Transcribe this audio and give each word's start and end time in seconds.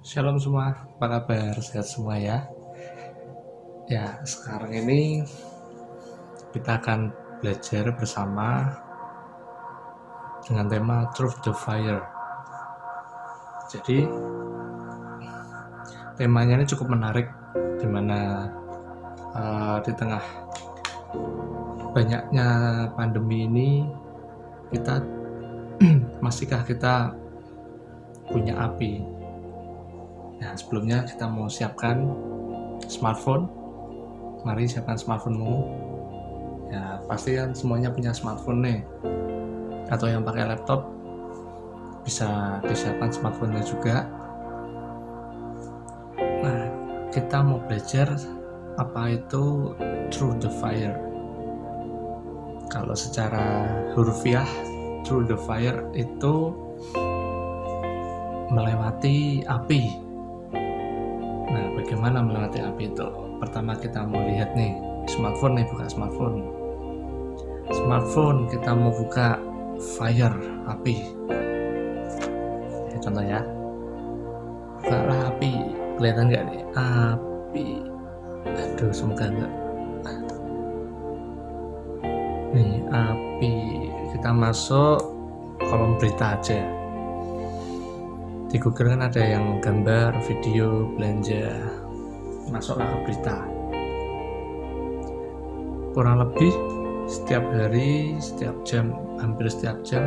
Shalom 0.00 0.40
semua, 0.40 0.72
apa 0.72 1.20
kabar? 1.20 1.60
Sehat 1.60 1.84
semua 1.84 2.16
ya? 2.16 2.48
Ya, 3.84 4.16
sekarang 4.24 4.72
ini 4.72 5.20
kita 6.56 6.80
akan 6.80 7.12
belajar 7.44 7.92
bersama 7.92 8.80
dengan 10.48 10.72
tema 10.72 11.04
Truth 11.12 11.44
the 11.44 11.52
Fire. 11.52 12.00
Jadi, 13.68 14.08
temanya 16.16 16.56
ini 16.56 16.64
cukup 16.64 16.96
menarik, 16.96 17.28
di 17.76 17.84
mana 17.84 18.48
uh, 19.36 19.84
di 19.84 19.92
tengah 20.00 20.24
banyaknya 21.92 22.48
pandemi 22.96 23.44
ini, 23.44 23.84
kita 24.72 25.04
masihkah 26.24 26.64
kita 26.64 27.12
punya 28.32 28.56
api 28.64 29.19
Nah, 30.40 30.56
sebelumnya 30.56 31.04
kita 31.04 31.28
mau 31.28 31.52
siapkan 31.52 32.16
smartphone. 32.88 33.44
Mari 34.40 34.64
siapkan 34.64 34.96
smartphonemu. 34.96 35.56
Ya, 36.72 36.96
pasti 37.04 37.36
kan 37.36 37.52
semuanya 37.52 37.92
punya 37.92 38.16
smartphone 38.16 38.64
nih. 38.64 38.80
Atau 39.92 40.08
yang 40.08 40.24
pakai 40.24 40.48
laptop 40.48 40.88
bisa 42.00 42.56
disiapkan 42.64 43.12
smartphone-nya 43.12 43.60
juga. 43.68 44.08
Nah, 46.16 46.64
kita 47.12 47.44
mau 47.44 47.60
belajar 47.68 48.08
apa 48.80 49.12
itu 49.12 49.76
through 50.08 50.40
the 50.40 50.48
fire. 50.56 50.96
Kalau 52.72 52.96
secara 52.96 53.68
hurufiah, 53.92 54.48
through 55.04 55.28
the 55.28 55.36
fire 55.36 55.84
itu 55.92 56.54
melewati 58.48 59.44
api 59.44 60.09
Nah, 61.50 61.66
bagaimana 61.74 62.22
melewati 62.22 62.62
api 62.62 62.94
itu? 62.94 63.08
Pertama 63.42 63.74
kita 63.74 64.06
mau 64.06 64.22
lihat 64.22 64.54
nih, 64.54 64.78
smartphone 65.10 65.58
nih 65.58 65.66
buka 65.66 65.90
smartphone. 65.90 66.46
Smartphone 67.74 68.46
kita 68.46 68.70
mau 68.70 68.94
buka 68.94 69.38
fire, 69.98 70.34
api. 70.70 70.94
Ya, 72.90 72.96
contoh 73.02 73.24
ya. 73.26 73.40
Buka 74.78 74.98
api, 75.34 75.52
kelihatan 75.98 76.30
nggak 76.30 76.44
nih? 76.54 76.62
Api. 76.78 77.66
Aduh, 78.46 78.94
semoga 78.94 79.26
enggak. 79.26 79.52
Nih, 82.54 82.82
api. 82.94 83.54
Kita 84.14 84.30
masuk 84.30 85.02
kolom 85.58 85.98
berita 85.98 86.34
aja 86.38 86.79
di 88.50 88.58
Google 88.58 88.98
kan 88.98 89.06
ada 89.06 89.22
yang 89.22 89.62
gambar, 89.62 90.26
video, 90.26 90.90
belanja, 90.98 91.54
masuklah 92.50 92.82
ke 92.82 92.98
berita. 93.06 93.46
Kurang 95.94 96.18
lebih 96.18 96.50
setiap 97.06 97.46
hari, 97.54 98.18
setiap 98.18 98.58
jam, 98.66 98.90
hampir 99.22 99.46
setiap 99.46 99.78
jam 99.86 100.02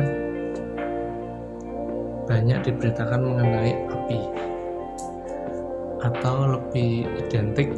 banyak 2.28 2.68
diberitakan 2.68 3.20
mengenai 3.24 3.80
api. 3.88 4.20
Atau 6.04 6.60
lebih 6.60 7.08
identik 7.16 7.72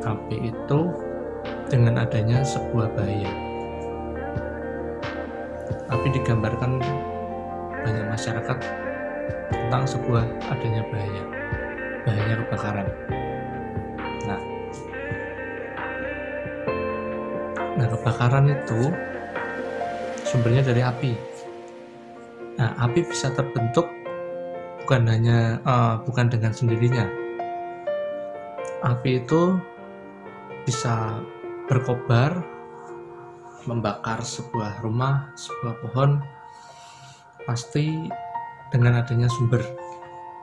api 0.00 0.48
itu 0.48 0.80
dengan 1.68 2.08
adanya 2.08 2.40
sebuah 2.40 2.88
bahaya. 2.96 3.32
Api 5.92 6.08
digambarkan 6.08 6.80
banyak 7.84 8.04
masyarakat 8.08 8.85
tentang 9.66 9.82
sebuah 9.82 10.22
adanya 10.46 10.86
bahaya. 10.94 11.24
Bahaya 12.06 12.34
kebakaran 12.38 12.86
nah. 14.30 14.40
Nah 17.74 17.86
kebakaran 17.90 18.46
itu 18.46 18.94
sumbernya 20.22 20.62
dari 20.62 20.86
api. 20.86 21.12
Nah 22.62 22.78
api 22.78 23.10
bisa 23.10 23.34
terbentuk 23.34 23.90
bukan 24.86 25.02
hanya 25.10 25.58
uh, 25.66 25.98
bukan 26.06 26.30
dengan 26.30 26.54
sendirinya. 26.54 27.10
Api 28.86 29.18
itu 29.18 29.58
bisa 30.62 31.18
berkobar 31.66 32.38
membakar 33.66 34.22
sebuah 34.22 34.78
rumah 34.86 35.34
sebuah 35.34 35.74
pohon 35.82 36.22
pasti 37.42 38.06
dengan 38.74 39.02
adanya 39.02 39.30
sumber 39.30 39.62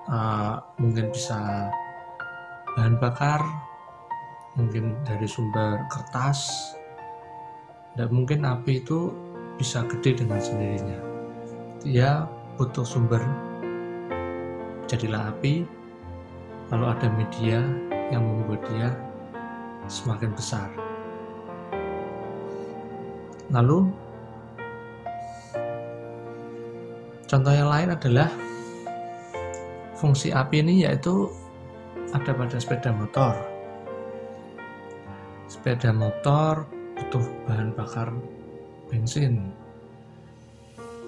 uh, 0.08 0.62
mungkin 0.80 1.12
bisa 1.12 1.70
bahan 2.74 2.98
bakar 2.98 3.44
mungkin 4.54 4.94
dari 5.06 5.26
sumber 5.26 5.82
kertas 5.90 6.74
dan 7.94 8.10
mungkin 8.10 8.46
api 8.46 8.82
itu 8.82 9.14
bisa 9.58 9.86
gede 9.86 10.26
dengan 10.26 10.42
sendirinya. 10.42 11.00
Dia 11.86 12.26
butuh 12.58 12.86
sumber. 12.86 13.22
Jadilah 14.90 15.30
api. 15.34 15.66
Lalu 16.74 16.86
ada 16.90 17.08
media 17.14 17.60
yang 18.10 18.24
membuat 18.26 18.66
dia 18.72 18.90
semakin 19.86 20.34
besar. 20.34 20.74
Lalu 23.54 23.94
Contoh 27.34 27.50
yang 27.50 27.66
lain 27.66 27.90
adalah 27.90 28.30
fungsi 29.98 30.30
api 30.30 30.62
ini 30.62 30.86
yaitu 30.86 31.34
ada 32.14 32.30
pada 32.30 32.62
sepeda 32.62 32.94
motor. 32.94 33.34
Sepeda 35.50 35.90
motor 35.90 36.70
butuh 36.94 37.26
bahan 37.50 37.74
bakar 37.74 38.14
bensin 38.86 39.50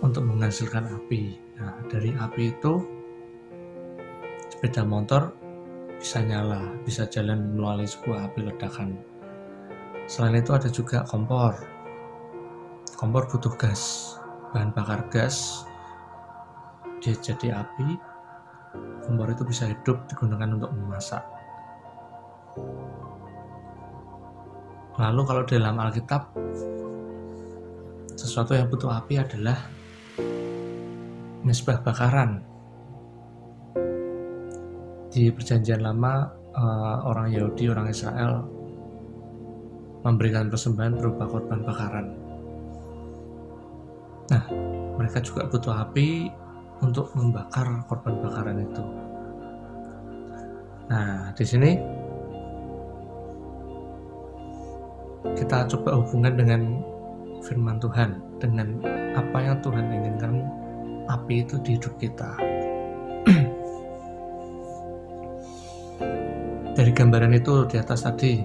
untuk 0.01 0.25
menghasilkan 0.25 0.89
api. 0.98 1.38
Nah, 1.62 1.77
dari 1.94 2.10
api 2.18 2.57
itu 2.57 2.74
sepeda 4.50 4.81
motor 4.81 5.30
bisa 6.01 6.25
nyala, 6.25 6.74
bisa 6.81 7.06
jalan 7.06 7.54
melalui 7.54 7.86
sebuah 7.86 8.33
api 8.33 8.50
ledakan. 8.50 8.98
Selain 10.10 10.42
itu 10.42 10.57
ada 10.57 10.74
juga 10.74 11.06
kompor. 11.06 11.54
Kompor 12.98 13.30
butuh 13.30 13.54
gas, 13.62 14.18
bahan 14.50 14.74
bakar 14.74 15.06
gas 15.13 15.69
dia 17.04 17.16
jadi 17.18 17.62
api, 17.62 17.88
kompor 19.06 19.32
itu 19.32 19.44
bisa 19.46 19.70
hidup 19.70 20.08
digunakan 20.10 20.50
untuk 20.56 20.72
memasak. 20.74 21.24
Lalu 24.96 25.22
kalau 25.28 25.44
dalam 25.44 25.76
Alkitab, 25.76 26.32
sesuatu 28.16 28.56
yang 28.56 28.72
butuh 28.72 28.96
api 28.96 29.20
adalah 29.20 29.60
mesbah 31.44 31.84
bakaran. 31.84 32.40
Di 35.12 35.32
perjanjian 35.32 35.84
lama, 35.84 36.32
eh, 36.56 36.98
orang 37.04 37.28
Yahudi, 37.32 37.72
orang 37.72 37.88
Israel 37.92 38.44
memberikan 40.08 40.48
persembahan 40.48 40.94
berupa 40.96 41.28
korban 41.28 41.60
bakaran. 41.66 42.08
Nah, 44.32 44.44
mereka 44.96 45.20
juga 45.22 45.46
butuh 45.52 45.76
api 45.86 46.30
untuk 46.83 47.12
membakar 47.16 47.68
korban 47.88 48.19
bakaran 48.19 48.60
itu. 48.63 48.83
Nah, 50.92 51.31
di 51.33 51.45
sini 51.48 51.72
kita 55.33 55.66
coba 55.72 55.98
hubungkan 55.98 56.36
dengan 56.38 56.62
firman 57.42 57.77
Tuhan, 57.81 58.22
dengan 58.38 58.77
apa 59.18 59.38
yang 59.42 59.57
Tuhan 59.62 59.86
inginkan 59.89 60.45
api 61.10 61.45
itu 61.45 61.56
di 61.62 61.77
hidup 61.77 61.94
kita. 61.98 62.31
Dari 66.75 66.92
gambaran 66.92 67.31
itu 67.31 67.63
di 67.72 67.80
atas 67.80 68.04
tadi, 68.04 68.44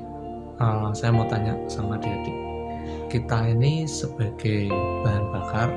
uh, 0.63 0.95
saya 0.95 1.11
mau 1.11 1.27
tanya 1.27 1.59
sama 1.67 1.99
adik-adik, 1.99 2.37
kita 3.11 3.51
ini 3.51 3.91
sebagai 3.91 4.71
bahan 5.03 5.25
bakar, 5.35 5.69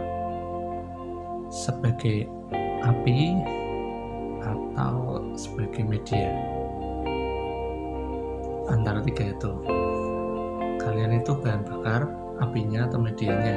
sebagai 1.50 2.30
api 2.84 3.40
atau 4.44 5.24
sebagai 5.40 5.88
media? 5.88 6.36
Antara 8.68 9.00
tiga 9.04 9.28
itu. 9.32 9.52
Kalian 10.84 11.24
itu 11.24 11.32
bahan 11.40 11.64
bakar 11.64 12.12
apinya 12.44 12.84
atau 12.88 13.00
medianya? 13.00 13.56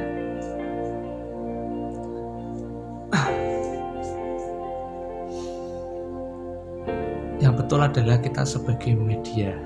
Yang 7.42 7.54
betul 7.66 7.82
adalah 7.82 8.22
kita 8.22 8.46
sebagai 8.46 8.94
media. 8.94 9.58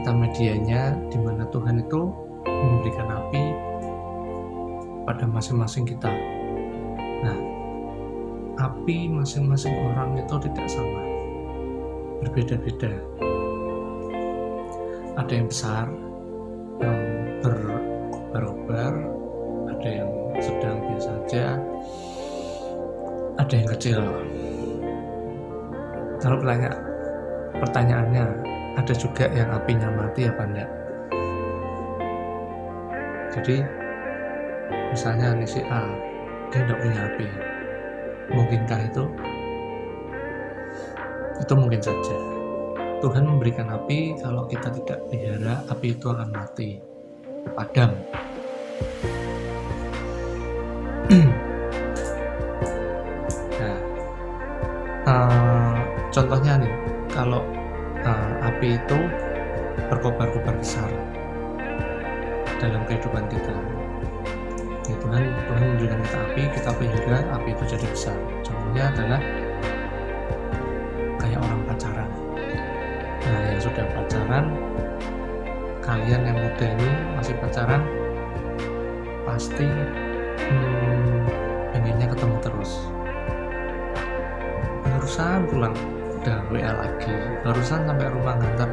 Kita 0.00 0.16
medianya 0.16 0.96
di 1.12 1.20
mana 1.20 1.44
Tuhan 1.52 1.84
itu 1.86 2.08
memberikan 2.48 3.12
api 3.14 3.52
pada 5.06 5.28
masing-masing 5.28 5.84
kita. 5.86 6.10
Nah 7.20 7.59
api 8.60 9.08
masing-masing 9.08 9.72
orang 9.72 10.20
itu 10.20 10.34
tidak 10.44 10.68
sama. 10.68 11.02
Berbeda-beda. 12.20 12.92
Ada 15.16 15.32
yang 15.32 15.48
besar 15.48 15.88
yang 16.80 17.00
berkobar-kobar 17.40 18.92
ada 19.68 19.88
yang 19.88 20.10
sedang 20.40 20.76
biasa 20.84 21.08
saja 21.08 21.44
ada 23.40 23.54
yang 23.56 23.68
kecil. 23.72 24.00
Kalau 26.20 26.36
bertanya 26.36 26.70
pertanyaannya 27.56 28.24
ada 28.76 28.92
juga 28.92 29.24
yang 29.32 29.48
apinya 29.52 29.88
mati 29.92 30.28
apa 30.28 30.42
enggak? 30.44 30.70
Jadi 33.30 33.56
misalnya 34.92 35.32
ini 35.36 35.46
si 35.48 35.60
A 35.64 35.88
dia 36.52 36.66
tidak 36.66 36.78
punya 36.82 37.00
api 37.08 37.49
mungkinkah 38.30 38.80
itu? 38.86 39.04
Itu 41.40 41.52
mungkin 41.56 41.80
saja. 41.82 42.16
Tuhan 43.00 43.24
memberikan 43.24 43.72
api 43.72 44.12
kalau 44.20 44.44
kita 44.44 44.68
tidak 44.76 45.00
pelihara 45.08 45.64
api 45.72 45.96
itu 45.96 46.06
akan 46.12 46.28
mati. 46.30 46.78
Padam. 47.56 47.90
Nah 53.60 53.76
uh, 55.04 55.76
contohnya 56.08 56.64
nih 56.64 56.72
kalau 57.12 57.44
uh, 58.04 58.48
api 58.48 58.80
itu 58.80 58.98
berkobar-kobar 59.92 60.56
besar 60.56 60.88
dalam 62.56 62.84
kehidupan 62.88 63.28
kita 63.28 63.52
ya 64.90 64.96
Tuhan 64.98 65.22
Tuhan 65.46 65.62
memberikan 65.62 65.98
kita 66.02 66.18
api 66.26 66.42
kita 66.50 66.70
pelihara 66.74 67.18
api 67.38 67.48
itu 67.54 67.64
jadi 67.70 67.86
besar. 67.86 68.16
Contohnya 68.42 68.82
adalah 68.90 69.20
kayak 71.22 71.38
orang 71.38 71.60
pacaran. 71.70 72.10
Nah 73.22 73.40
yang 73.54 73.60
sudah 73.62 73.86
pacaran 73.94 74.44
kalian 75.80 76.20
yang 76.26 76.38
muda 76.38 76.66
ini 76.66 76.90
masih 77.14 77.34
pacaran 77.38 77.82
pasti 79.22 79.66
hmm, 80.50 81.26
pengennya 81.70 82.06
ketemu 82.10 82.36
terus. 82.42 82.72
Barusan 84.82 85.46
pulang 85.46 85.74
udah 86.20 86.38
WA 86.52 86.72
lagi 86.76 87.16
barusan 87.40 87.88
sampai 87.88 88.12
rumah 88.12 88.36
ngantar 88.36 88.68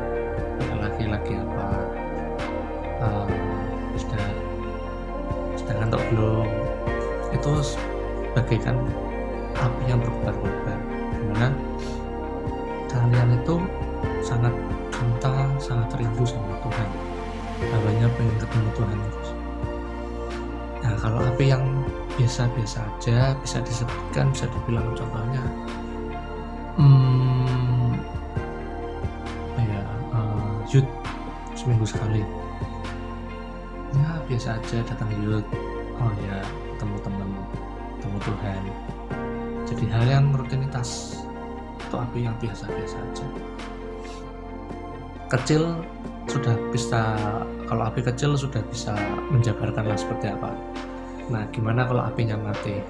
bagaikan 8.47 8.79
api 9.59 9.83
yang 9.91 9.99
berkobar-kobar 9.99 10.79
di 11.11 11.19
mana 11.35 11.51
kalian 12.88 13.35
itu 13.35 13.59
sangat 14.23 14.55
cinta 14.88 15.51
sangat 15.59 15.99
rindu 15.99 16.23
sama 16.23 16.55
Tuhan. 16.63 16.89
Hawanya 17.57 18.07
pengen 18.15 18.38
ketemu 18.39 18.69
Tuhan 18.71 18.97
terus 19.03 19.29
nah 20.79 20.95
kalau 20.95 21.19
api 21.27 21.51
yang 21.51 21.63
biasa-biasa 22.15 22.88
aja 22.88 23.35
bisa 23.44 23.59
disebutkan 23.67 24.31
bisa 24.31 24.47
dibilang 24.47 24.88
contohnya 24.95 25.43
hmm, 26.79 28.00
ya 29.59 29.83
uh, 30.15 30.55
youth 30.71 30.88
seminggu 31.51 31.83
sekali. 31.83 32.23
Ya 33.91 34.23
biasa 34.23 34.55
aja 34.55 34.79
datang 34.88 35.11
youth 35.19 35.50
oh 36.00 36.13
ya 36.23 36.39
ketemu 36.71 36.95
ketemu 37.03 37.66
Tuhan. 38.27 38.63
Jadi 39.68 39.85
hal 39.88 40.06
yang 40.07 40.25
rutinitas 40.35 41.24
atau 41.88 42.03
api 42.03 42.27
yang 42.27 42.35
biasa-biasa 42.44 42.98
aja. 43.00 43.25
Kecil 45.31 45.63
sudah 46.27 46.55
bisa 46.72 47.15
kalau 47.67 47.88
api 47.88 48.03
kecil 48.03 48.36
sudah 48.36 48.60
bisa 48.67 48.91
menjabarkanlah 49.31 49.96
seperti 49.96 50.31
apa. 50.31 50.51
Nah 51.31 51.48
gimana 51.51 51.88
kalau 51.88 52.03
apinya 52.03 52.36
mati? 52.36 52.84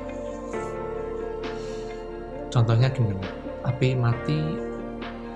Contohnya 2.49 2.89
gimana? 2.89 3.25
Api 3.65 3.93
mati 3.93 4.39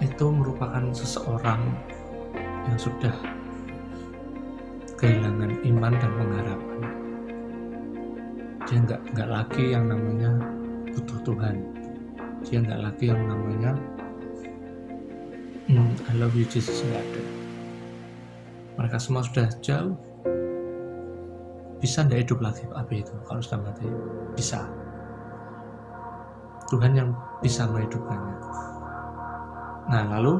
itu 0.01 0.25
merupakan 0.33 0.81
seseorang 0.93 1.61
yang 2.65 2.77
sudah 2.77 3.13
kehilangan 4.97 5.57
iman 5.65 5.93
dan 5.97 6.11
pengharapan 6.17 7.00
dia 8.69 8.77
nggak 8.81 9.01
nggak 9.15 9.29
lagi 9.29 9.63
yang 9.73 9.85
namanya 9.89 10.31
butuh 10.91 11.19
Tuhan. 11.23 11.55
Dia 12.45 12.57
nggak 12.61 12.81
lagi 12.81 13.05
yang 13.13 13.21
namanya 13.29 13.71
hmm, 15.69 15.91
I 16.09 16.13
love 16.17 16.33
you 16.33 16.45
Jesus 16.49 16.81
nggak 16.85 17.01
ada. 17.01 17.23
Mereka 18.81 18.97
semua 18.97 19.21
sudah 19.23 19.47
jauh. 19.61 19.93
Bisa 21.81 22.05
nggak 22.05 22.29
hidup 22.29 22.39
lagi? 22.45 22.65
Api 22.77 23.01
itu? 23.01 23.13
Kalau 23.25 23.41
sudah 23.41 23.59
mati 23.61 23.85
bisa. 24.37 24.65
Tuhan 26.71 26.95
yang 26.95 27.11
bisa 27.43 27.67
menghidupkannya 27.67 28.37
nah 29.91 30.07
lalu 30.07 30.39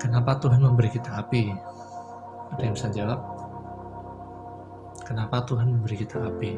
kenapa 0.00 0.40
Tuhan 0.40 0.64
memberi 0.64 0.88
kita 0.88 1.20
api 1.20 1.52
ada 2.52 2.62
yang 2.62 2.76
bisa 2.76 2.92
jawab? 2.92 3.20
Kenapa 5.02 5.44
Tuhan 5.48 5.72
memberi 5.72 5.96
kita 6.04 6.20
api 6.20 6.52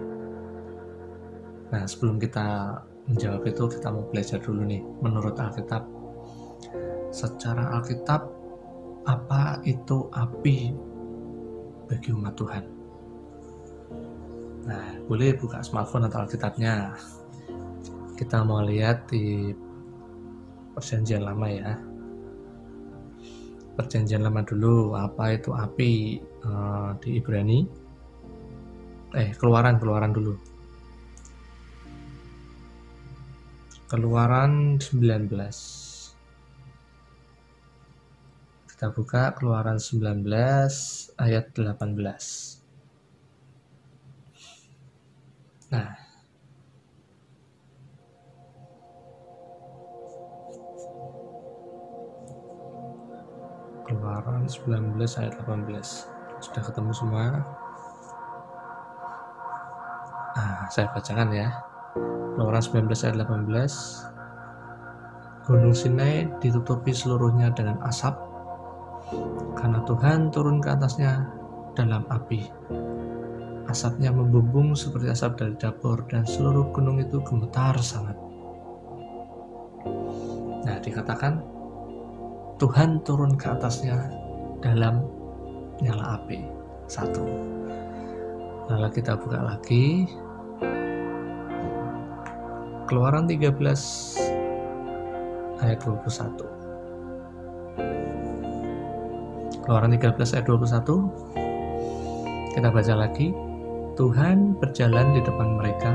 nah 1.72 1.90
sebelum 1.90 2.22
kita 2.22 2.76
menjawab 3.10 3.42
itu 3.50 3.66
kita 3.66 3.88
mau 3.90 4.06
belajar 4.06 4.38
dulu 4.38 4.62
nih 4.62 4.82
menurut 5.02 5.34
Alkitab. 5.34 5.82
Secara 7.10 7.78
Alkitab 7.78 8.22
apa 9.04 9.58
itu 9.66 10.06
api 10.14 10.70
bagi 11.90 12.10
umat 12.14 12.34
Tuhan? 12.38 12.64
Nah 14.70 14.86
boleh 15.04 15.34
buka 15.36 15.60
smartphone 15.66 16.06
atau 16.06 16.24
Alkitabnya. 16.24 16.94
Kita 18.14 18.46
mau 18.46 18.62
lihat 18.62 19.10
di 19.10 19.50
perjanjian 20.78 21.26
lama 21.26 21.48
ya 21.50 21.74
perjanjian 23.74 24.22
lama 24.22 24.46
dulu 24.46 24.94
apa 24.94 25.34
itu 25.34 25.50
api 25.50 26.22
uh, 26.46 26.94
di 27.02 27.18
Ibrani. 27.18 27.58
Eh 29.14 29.30
keluaran 29.38 29.78
keluaran 29.78 30.10
dulu. 30.14 30.34
Keluaran 33.84 34.80
19 34.80 35.30
Kita 38.66 38.90
buka 38.90 39.30
Keluaran 39.38 39.78
19 39.78 40.26
ayat 41.14 41.54
18 41.54 41.94
Nah 45.70 46.03
Keluaran 54.04 54.44
19 54.44 55.00
ayat 55.00 55.32
18 55.40 56.44
Sudah 56.44 56.60
ketemu 56.60 56.92
semua 56.92 57.40
Nah, 60.36 60.68
saya 60.68 60.92
bacakan 60.92 61.32
ya. 61.32 61.48
Keluaran 62.36 62.60
19 62.60 62.84
ayat 63.00 63.16
18 63.24 65.48
Gunung 65.48 65.72
Sinai 65.72 66.28
ditutupi 66.36 66.92
seluruhnya 66.92 67.48
dengan 67.56 67.80
asap 67.88 68.12
karena 69.56 69.80
Tuhan 69.88 70.28
turun 70.28 70.60
ke 70.60 70.68
atasnya 70.68 71.24
dalam 71.72 72.04
api. 72.12 72.44
Asapnya 73.72 74.12
membumbung 74.12 74.76
seperti 74.76 75.16
asap 75.16 75.40
dari 75.40 75.56
dapur 75.56 76.04
dan 76.12 76.28
seluruh 76.28 76.76
gunung 76.76 77.00
itu 77.00 77.24
gemetar 77.24 77.72
sangat. 77.80 78.20
Nah, 80.68 80.76
dikatakan 80.84 81.53
Tuhan 82.64 83.04
turun 83.04 83.36
ke 83.36 83.44
atasnya 83.44 84.08
dalam 84.64 85.04
nyala 85.84 86.16
api. 86.16 86.48
Satu. 86.88 87.20
Lalu 88.72 88.88
kita 88.88 89.20
buka 89.20 89.36
lagi 89.36 90.08
Keluaran 92.88 93.28
13 93.28 93.52
ayat 95.60 95.76
21. 95.76 96.08
Keluaran 99.68 99.92
13 99.92 100.32
ayat 100.32 100.48
21. 100.48 101.04
Kita 102.56 102.72
baca 102.72 102.94
lagi. 102.96 103.36
Tuhan 103.92 104.56
berjalan 104.56 105.12
di 105.12 105.20
depan 105.20 105.60
mereka 105.60 105.92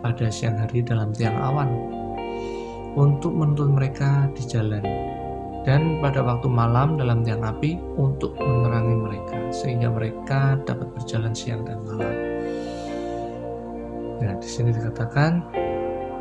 pada 0.00 0.32
siang 0.32 0.56
hari 0.56 0.80
dalam 0.80 1.12
tiang 1.12 1.36
awan 1.36 1.68
untuk 2.96 3.36
menuntun 3.36 3.76
mereka 3.76 4.32
di 4.32 4.40
jalan 4.48 5.15
dan 5.66 5.98
pada 5.98 6.22
waktu 6.22 6.46
malam 6.46 6.94
dalam 6.94 7.26
tiang 7.26 7.42
api 7.42 7.74
untuk 7.98 8.38
menerangi 8.38 8.96
mereka 9.02 9.36
sehingga 9.50 9.90
mereka 9.90 10.54
dapat 10.62 10.86
berjalan 10.94 11.34
siang 11.34 11.66
dan 11.66 11.82
malam. 11.82 12.14
Nah, 14.22 14.34
di 14.38 14.48
sini 14.48 14.70
dikatakan 14.70 15.42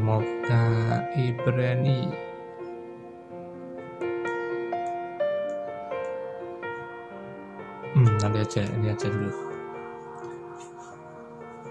Ibrani. 1.17 2.13
Hmm 7.97 8.13
nanti 8.21 8.37
aja 8.37 8.61
ini 8.77 8.93
aja 8.93 9.07
dulu. 9.09 9.33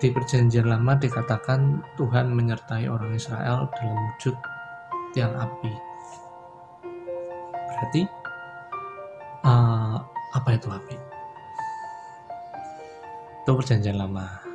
Di 0.03 0.11
perjanjian 0.11 0.67
lama 0.67 0.99
dikatakan 0.99 1.79
Tuhan 1.95 2.35
menyertai 2.35 2.91
orang 2.91 3.15
Israel 3.15 3.71
dalam 3.79 3.95
wujud 3.95 4.35
tiang 5.15 5.35
api. 5.39 5.73
Berarti 7.71 8.03
uh, 9.47 9.97
apa 10.35 10.49
itu 10.59 10.69
api? 10.75 10.97
Itu 13.45 13.51
perjanjian 13.55 14.01
lama 14.01 14.54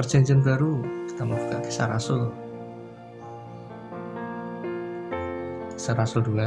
perjanjian 0.00 0.40
baru 0.40 0.80
kita 1.12 1.28
buka 1.28 1.60
kisah 1.60 1.92
Rasul. 1.92 2.32
Kisah 5.76 5.92
Rasul 5.92 6.24
2 6.24 6.40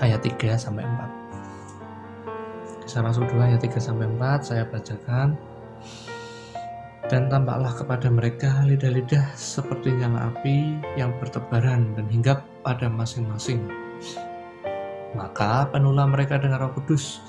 ayat 0.00 0.24
3 0.24 0.56
sampai 0.56 0.88
4 0.88 2.80
kisah 2.80 3.04
Rasul 3.04 3.28
2 3.28 3.44
ayat 3.44 3.60
3 3.60 3.76
sampai 3.76 4.08
4 4.08 4.40
saya 4.40 4.64
bacakan. 4.64 5.36
Dan 7.08 7.28
tampaklah 7.28 7.72
kepada 7.72 8.08
mereka 8.08 8.64
lidah-lidah 8.64 9.36
seperti 9.36 9.96
nyala 9.96 10.32
api 10.32 10.80
yang 10.96 11.12
bertebaran 11.20 11.92
dan 11.96 12.08
hinggap 12.08 12.44
pada 12.64 12.88
masing-masing. 12.88 13.64
Maka 15.12 15.68
penulah 15.72 16.04
mereka 16.04 16.36
dengan 16.40 16.68
roh 16.68 16.72
kudus 16.76 17.27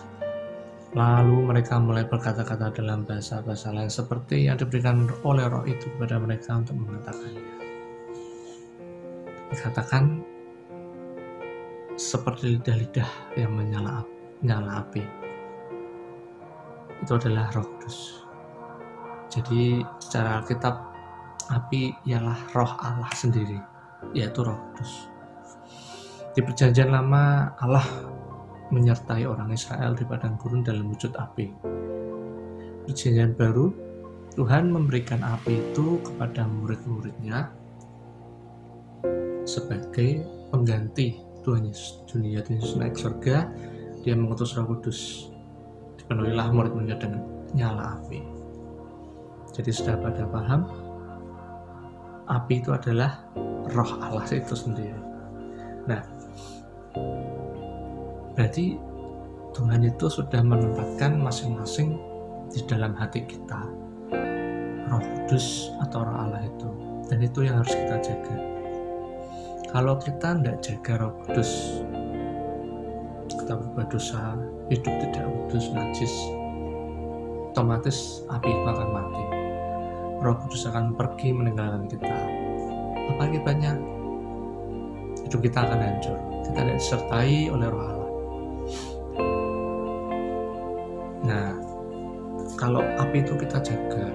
Lalu 0.90 1.54
mereka 1.54 1.78
mulai 1.78 2.02
berkata-kata 2.02 2.74
dalam 2.74 3.06
bahasa-bahasa 3.06 3.70
lain 3.70 3.94
seperti 3.94 4.50
yang 4.50 4.58
diberikan 4.58 5.06
oleh 5.22 5.46
roh 5.46 5.62
itu 5.62 5.86
kepada 5.94 6.18
mereka 6.18 6.58
untuk 6.58 6.82
mengatakannya. 6.82 7.46
Dikatakan 9.54 10.26
seperti 11.94 12.58
lidah-lidah 12.58 13.10
yang 13.38 13.54
menyala 13.54 14.02
nyala 14.42 14.82
api. 14.82 15.06
Itu 17.06 17.22
adalah 17.22 17.54
roh 17.54 17.70
kudus. 17.78 18.26
Jadi 19.30 19.86
secara 20.02 20.42
Alkitab 20.42 20.74
api 21.54 21.94
ialah 22.10 22.50
roh 22.58 22.74
Allah 22.82 23.14
sendiri, 23.14 23.62
yaitu 24.18 24.42
roh 24.42 24.58
kudus. 24.74 25.06
Di 26.34 26.42
perjanjian 26.42 26.90
lama 26.90 27.54
Allah 27.62 27.86
menyertai 28.70 29.26
orang 29.26 29.50
Israel 29.54 29.98
di 29.98 30.06
padang 30.06 30.38
gurun 30.38 30.62
dalam 30.62 30.90
wujud 30.94 31.14
api. 31.18 31.50
Perjanjian 32.86 33.38
baru, 33.38 33.74
Tuhan 34.38 34.70
memberikan 34.70 35.22
api 35.26 35.74
itu 35.74 36.02
kepada 36.06 36.46
murid-muridnya 36.46 37.50
sebagai 39.46 40.26
pengganti 40.54 41.18
Tuhan 41.42 41.66
Yesus. 41.66 42.06
Dunia 42.06 42.46
Yesus 42.46 42.78
naik 42.78 42.98
surga, 42.98 43.50
dia 44.06 44.14
mengutus 44.14 44.54
roh 44.54 44.70
kudus. 44.70 45.30
Dipenuhilah 45.98 46.54
murid-muridnya 46.54 46.98
dengan 46.98 47.22
nyala 47.58 47.98
api. 47.98 48.22
Jadi 49.50 49.72
sudah 49.74 49.98
pada 49.98 50.24
paham, 50.30 50.62
api 52.30 52.62
itu 52.62 52.70
adalah 52.70 53.26
roh 53.74 53.92
Allah 53.98 54.26
itu 54.30 54.54
sendiri. 54.54 54.98
Nah, 55.90 56.06
Berarti 58.38 58.78
Tuhan 59.54 59.82
itu 59.82 60.06
sudah 60.08 60.42
menempatkan 60.46 61.18
masing-masing 61.18 61.98
di 62.50 62.62
dalam 62.66 62.94
hati 62.98 63.26
kita 63.26 63.66
roh 64.90 65.02
kudus 65.02 65.70
atau 65.86 66.02
roh 66.06 66.18
Allah 66.18 66.46
itu. 66.46 66.70
Dan 67.10 67.26
itu 67.26 67.46
yang 67.46 67.62
harus 67.62 67.74
kita 67.74 67.98
jaga. 68.02 68.38
Kalau 69.70 69.98
kita 70.02 70.38
tidak 70.38 70.58
jaga 70.66 70.94
roh 71.06 71.14
kudus 71.26 71.82
kita 73.30 73.54
berbuat 73.54 73.90
dosa 73.94 74.38
hidup 74.70 74.94
tidak 75.02 75.26
kudus 75.26 75.70
najis 75.74 76.14
otomatis 77.54 78.26
api 78.30 78.50
itu 78.50 78.68
akan 78.70 78.90
mati. 78.94 79.26
Roh 80.22 80.36
kudus 80.46 80.70
akan 80.70 80.94
pergi 80.94 81.34
meninggalkan 81.34 81.90
kita. 81.90 82.18
Apa 83.10 83.22
akibatnya 83.26 83.78
hidup 85.26 85.42
kita 85.42 85.60
akan 85.66 85.80
hancur. 85.82 86.18
Kita 86.50 86.62
disertai 86.66 87.50
oleh 87.50 87.68
roh 87.70 87.82
Allah 87.82 87.99
Nah, 91.30 91.54
kalau 92.58 92.82
api 92.98 93.22
itu 93.22 93.38
kita 93.38 93.62
jaga, 93.62 94.10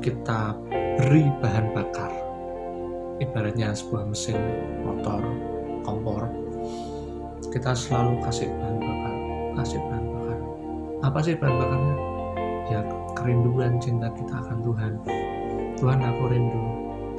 kita 0.00 0.56
beri 0.96 1.28
bahan 1.44 1.76
bakar, 1.76 2.08
ibaratnya 3.20 3.76
sebuah 3.76 4.08
mesin 4.08 4.40
motor, 4.80 5.20
kompor, 5.84 6.24
kita 7.52 7.76
selalu 7.76 8.16
kasih 8.24 8.48
bahan 8.48 8.80
bakar, 8.80 9.14
kasih 9.60 9.80
bahan 9.92 10.06
bakar. 10.08 10.38
Apa 11.04 11.18
sih 11.20 11.36
bahan 11.36 11.56
bakarnya? 11.60 11.96
Ya 12.72 12.80
kerinduan 13.12 13.76
cinta 13.76 14.08
kita 14.16 14.40
akan 14.40 14.64
Tuhan. 14.64 14.92
Tuhan 15.76 16.00
aku 16.00 16.22
rindu 16.32 16.64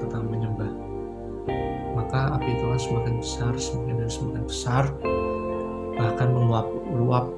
tentang 0.01 0.25
menyembah. 0.25 0.74
Maka 1.94 2.34
api 2.34 2.50
itu 2.58 2.65
semakin 2.82 3.22
besar, 3.22 3.53
semakin 3.53 3.96
dan 4.01 4.10
semakin 4.10 4.44
besar, 4.50 4.89
bahkan 6.01 6.34
meluap-luap 6.34 7.29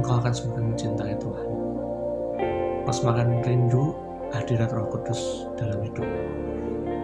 engkau 0.00 0.16
akan 0.16 0.32
semakin 0.32 0.64
mencintai 0.72 1.14
Tuhan. 1.20 1.46
Engkau 2.80 2.94
semakin 2.96 3.28
rindu 3.44 3.92
hadirat 4.32 4.72
roh 4.72 4.88
kudus 4.88 5.44
dalam 5.60 5.76
hidup. 5.84 6.08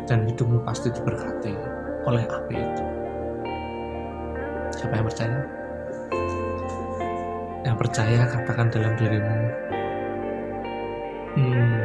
Dan 0.09 0.25
hidupmu 0.25 0.65
pasti 0.65 0.89
diberkati 0.89 1.53
oleh 2.09 2.25
api 2.25 2.57
itu. 2.57 2.85
Siapa 4.81 4.97
yang 4.97 5.07
percaya? 5.07 5.39
Yang 7.69 7.77
percaya 7.85 8.21
katakan 8.31 8.67
dalam 8.73 8.93
dirimu, 8.97 9.39
hmm, 11.37 11.83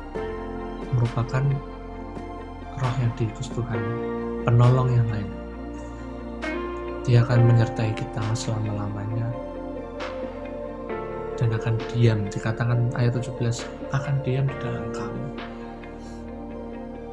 merupakan 0.95 1.43
roh 2.79 2.95
yang 3.03 3.11
diutus 3.19 3.51
Tuhan. 3.51 3.83
Penolong 4.47 4.95
yang 4.95 5.11
lain 5.11 5.38
dia 7.09 7.25
akan 7.25 7.49
menyertai 7.49 7.89
kita 7.97 8.21
selama-lamanya. 8.37 9.25
Dan 11.41 11.49
akan 11.57 11.81
diam. 11.89 12.29
Dikatakan 12.29 12.93
ayat 12.93 13.17
17 13.17 13.65
akan 13.89 14.15
diam 14.21 14.45
di 14.45 14.57
dalam 14.61 14.85
kamu. 14.93 15.25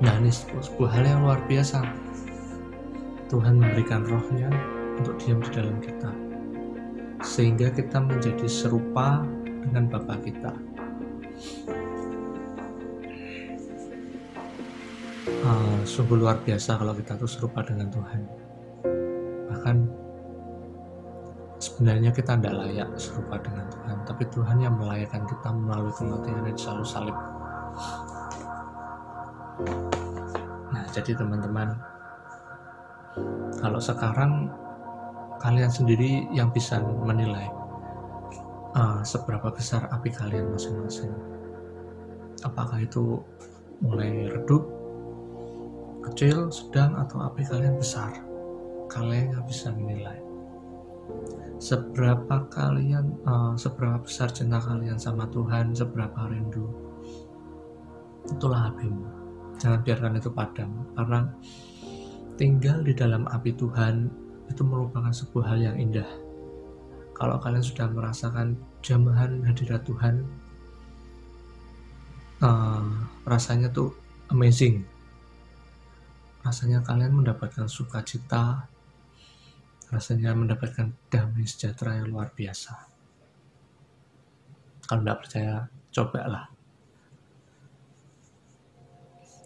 Nah 0.05 0.13
ini 0.21 0.29
sebuah 0.29 0.91
hal 0.93 1.05
yang 1.09 1.21
luar 1.25 1.41
biasa. 1.49 1.81
Tuhan 3.33 3.57
memberikan 3.57 4.05
rohnya 4.05 4.53
untuk 5.01 5.17
diam 5.17 5.41
di 5.41 5.49
dalam 5.49 5.81
kita. 5.81 6.13
Sehingga 7.25 7.73
kita 7.73 7.97
menjadi 8.05 8.45
serupa 8.45 9.25
dengan 9.65 9.89
Bapa 9.89 10.21
kita. 10.21 10.53
Uh, 15.27 15.81
sungguh 15.89 16.21
luar 16.21 16.37
biasa 16.45 16.77
kalau 16.77 16.93
kita 16.93 17.17
tuh 17.17 17.31
serupa 17.31 17.65
dengan 17.65 17.89
Tuhan 17.89 18.46
bahkan 19.67 19.83
sebenarnya 21.59 22.15
kita 22.15 22.39
tidak 22.39 22.55
layak 22.55 22.87
serupa 22.95 23.35
dengan 23.43 23.67
Tuhan 23.67 23.99
tapi 24.07 24.23
Tuhan 24.31 24.63
yang 24.63 24.79
melayakkan 24.79 25.27
kita 25.27 25.51
melalui 25.51 25.91
kematian 25.91 26.47
di 26.47 26.55
selalu 26.55 26.87
salib. 26.87 27.19
Nah 30.71 30.87
jadi 30.95 31.19
teman-teman 31.19 31.75
kalau 33.59 33.83
sekarang 33.83 34.55
kalian 35.43 35.67
sendiri 35.75 36.31
yang 36.31 36.55
bisa 36.55 36.79
menilai 36.79 37.51
uh, 38.79 39.03
seberapa 39.03 39.51
besar 39.51 39.91
api 39.91 40.15
kalian 40.15 40.55
masing-masing? 40.55 41.11
Apakah 42.47 42.87
itu 42.87 43.19
mulai 43.83 44.31
redup 44.31 44.63
kecil 46.07 46.55
sedang 46.55 46.95
atau 47.03 47.19
api 47.27 47.43
kalian 47.43 47.83
besar 47.83 48.26
kalian 48.97 49.37
yang 49.37 49.45
bisa 49.45 49.69
menilai. 49.77 50.19
Seberapa 51.61 52.49
kalian 52.49 53.21
uh, 53.29 53.53
seberapa 53.57 54.01
besar 54.01 54.33
cinta 54.33 54.57
kalian 54.57 54.97
sama 54.97 55.29
Tuhan 55.29 55.77
seberapa 55.77 56.29
rindu 56.33 56.69
itulah 58.33 58.73
apimu. 58.73 59.05
Jangan 59.61 59.81
biarkan 59.85 60.19
itu 60.21 60.31
padam 60.33 60.71
karena 60.97 61.21
tinggal 62.37 62.85
di 62.85 62.93
dalam 62.93 63.25
api 63.29 63.53
Tuhan 63.57 64.09
itu 64.49 64.63
merupakan 64.65 65.13
sebuah 65.13 65.55
hal 65.55 65.59
yang 65.73 65.77
indah. 65.77 66.09
Kalau 67.17 67.41
kalian 67.41 67.65
sudah 67.65 67.89
merasakan 67.89 68.61
jamahan 68.85 69.41
hadirat 69.49 69.81
Tuhan 69.89 70.21
uh, 72.45 72.85
rasanya 73.25 73.73
tuh 73.73 73.97
amazing. 74.29 74.85
Rasanya 76.45 76.85
kalian 76.85 77.17
mendapatkan 77.17 77.67
sukacita 77.67 78.69
rasanya 79.91 80.35
mendapatkan 80.35 80.91
damai 81.07 81.47
sejahtera 81.47 82.03
yang 82.03 82.11
luar 82.11 82.35
biasa. 82.35 82.75
Kalau 84.87 85.03
tidak 85.03 85.19
percaya, 85.23 85.55
cobalah. 85.95 86.47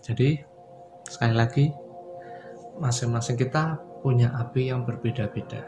Jadi, 0.01 0.41
sekali 1.05 1.35
lagi, 1.37 1.67
masing-masing 2.81 3.37
kita 3.37 3.77
punya 4.01 4.33
api 4.37 4.73
yang 4.73 4.89
berbeda-beda. 4.89 5.61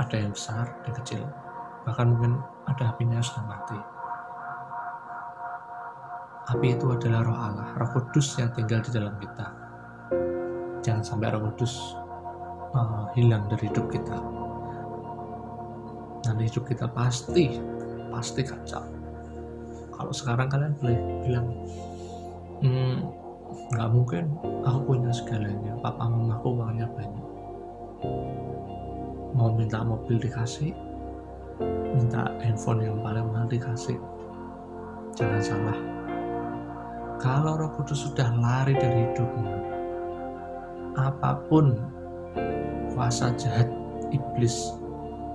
Ada 0.00 0.16
yang 0.16 0.32
besar, 0.32 0.80
ada 0.80 0.88
yang 0.88 0.98
kecil. 1.04 1.22
Bahkan 1.84 2.06
mungkin 2.08 2.40
ada 2.64 2.92
apinya 2.92 3.20
sudah 3.20 3.44
mati. 3.44 3.78
Api 6.48 6.66
itu 6.72 6.88
adalah 6.88 7.20
roh 7.20 7.36
Allah, 7.36 7.68
roh 7.76 7.90
kudus 7.92 8.40
yang 8.40 8.48
tinggal 8.56 8.80
di 8.80 8.88
dalam 8.88 9.12
kita. 9.20 9.46
Jangan 10.80 11.04
sampai 11.04 11.28
roh 11.36 11.44
kudus 11.52 11.92
uh, 12.74 13.08
hilang 13.16 13.46
dari 13.48 13.70
hidup 13.70 13.86
kita. 13.88 14.18
Dan 16.24 16.36
hidup 16.42 16.64
kita 16.68 16.90
pasti 16.92 17.56
pasti 18.12 18.42
kacau. 18.44 18.84
Kalau 19.94 20.12
sekarang 20.14 20.48
kalian 20.50 20.74
boleh 20.78 20.98
bilang 21.24 21.48
hmm, 22.62 22.96
nggak 23.74 23.88
mungkin 23.90 24.24
aku 24.66 24.78
punya 24.94 25.10
segalanya. 25.14 25.74
Papa 25.80 26.04
mamaku 26.06 26.58
uangnya 26.58 26.86
banyak. 26.92 27.26
Mau 29.38 29.54
minta 29.54 29.84
mobil 29.86 30.18
dikasih 30.18 30.74
minta 31.98 32.30
handphone 32.38 32.86
yang 32.86 32.98
paling 33.02 33.26
mahal 33.30 33.46
dikasih. 33.50 33.98
Jangan 35.18 35.42
salah. 35.42 35.78
Kalau 37.18 37.58
roh 37.58 37.70
kudus 37.74 38.06
sudah 38.06 38.30
lari 38.38 38.78
dari 38.78 39.10
hidupmu 39.10 39.58
apa 40.98 41.38
pun 41.46 41.74
kuasa 42.92 43.30
jahat 43.38 43.68
iblis 44.10 44.74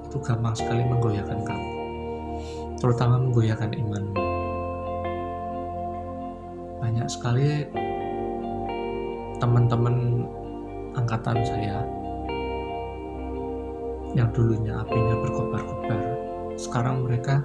itu 0.07 0.17
gampang 0.21 0.53
sekali 0.53 0.85
menggoyahkan 0.85 1.41
kamu. 1.41 1.69
Terutama 2.77 3.15
menggoyahkan 3.23 3.71
imanmu. 3.73 4.21
Banyak 6.83 7.07
sekali 7.07 7.65
teman-teman 9.39 10.27
angkatan 10.93 11.41
saya 11.41 11.81
yang 14.13 14.29
dulunya 14.29 14.77
apinya 14.77 15.15
berkobar-kobar 15.25 16.01
sekarang 16.53 17.01
mereka 17.01 17.41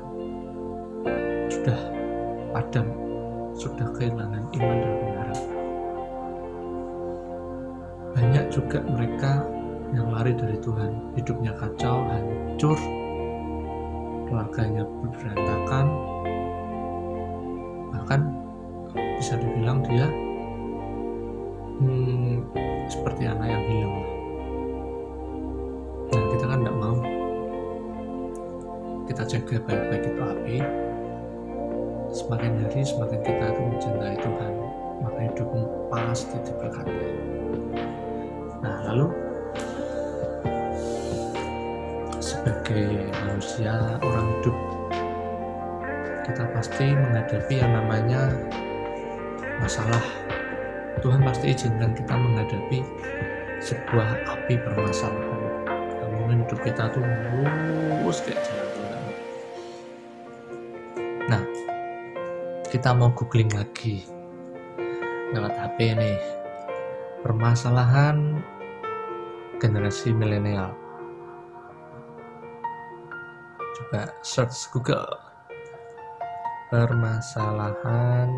sudah 1.49 1.81
padam 2.53 2.87
sudah 3.57 3.88
kehilangan 3.97 4.44
iman 4.53 4.77
dan 4.79 4.92
pengharapan 5.01 5.18
juga 8.59 8.83
mereka 8.90 9.47
yang 9.94 10.11
lari 10.11 10.35
dari 10.35 10.59
Tuhan. 10.59 11.14
Hidupnya 11.14 11.55
kacau 11.55 12.03
hancur 12.11 12.79
keluarganya 14.27 14.83
berantakan. 15.14 15.87
Bahkan 17.94 18.21
bisa 19.23 19.38
dibilang 19.38 19.79
dia 19.87 20.07
hmm, 21.79 22.42
seperti 22.90 23.31
anak 23.31 23.47
yang 23.47 23.64
hilang. 23.71 23.97
Nah 26.11 26.25
kita 26.35 26.44
kan 26.51 26.59
tidak 26.66 26.77
mau 26.77 26.97
kita 29.07 29.23
jaga 29.25 29.57
baik-baik 29.71 30.03
itu 30.03 30.21
api. 30.21 30.59
Semakin 32.09 32.53
hari 32.64 32.81
semakin 32.83 33.21
kita 33.21 33.44
itu 33.53 33.61
mencintai 33.68 34.16
Tuhan 34.16 34.53
maka 35.05 35.18
hidupmu 35.29 35.92
pasti 35.92 36.40
diberkati 36.40 37.38
lalu 38.88 39.12
sebagai 42.24 43.12
manusia 43.29 44.01
orang 44.01 44.27
hidup 44.40 44.57
kita 46.24 46.44
pasti 46.53 46.92
menghadapi 46.92 47.55
yang 47.57 47.72
namanya 47.72 48.33
masalah. 49.61 50.05
Tuhan 51.01 51.24
pasti 51.24 51.57
izinkan 51.57 51.96
kita 51.96 52.14
menghadapi 52.16 52.85
sebuah 53.64 54.09
api 54.29 54.61
permasalahan. 54.61 55.40
Mungkin 56.20 56.44
hidup 56.44 56.61
kita 56.61 56.92
tuh 56.92 57.05
lurus 57.05 58.20
kayak 58.24 58.40
jalan 58.44 58.68
nah 61.29 61.44
kita 62.72 62.92
mau 62.96 63.12
googling 63.12 63.53
lagi. 63.53 64.05
Lewat 65.33 65.53
HP 65.61 65.92
nih. 65.92 66.20
Permasalahan 67.20 68.40
generasi 69.59 70.14
milenial. 70.14 70.71
Coba 73.75 74.07
search 74.23 74.71
Google. 74.71 75.11
Permasalahan 76.71 78.31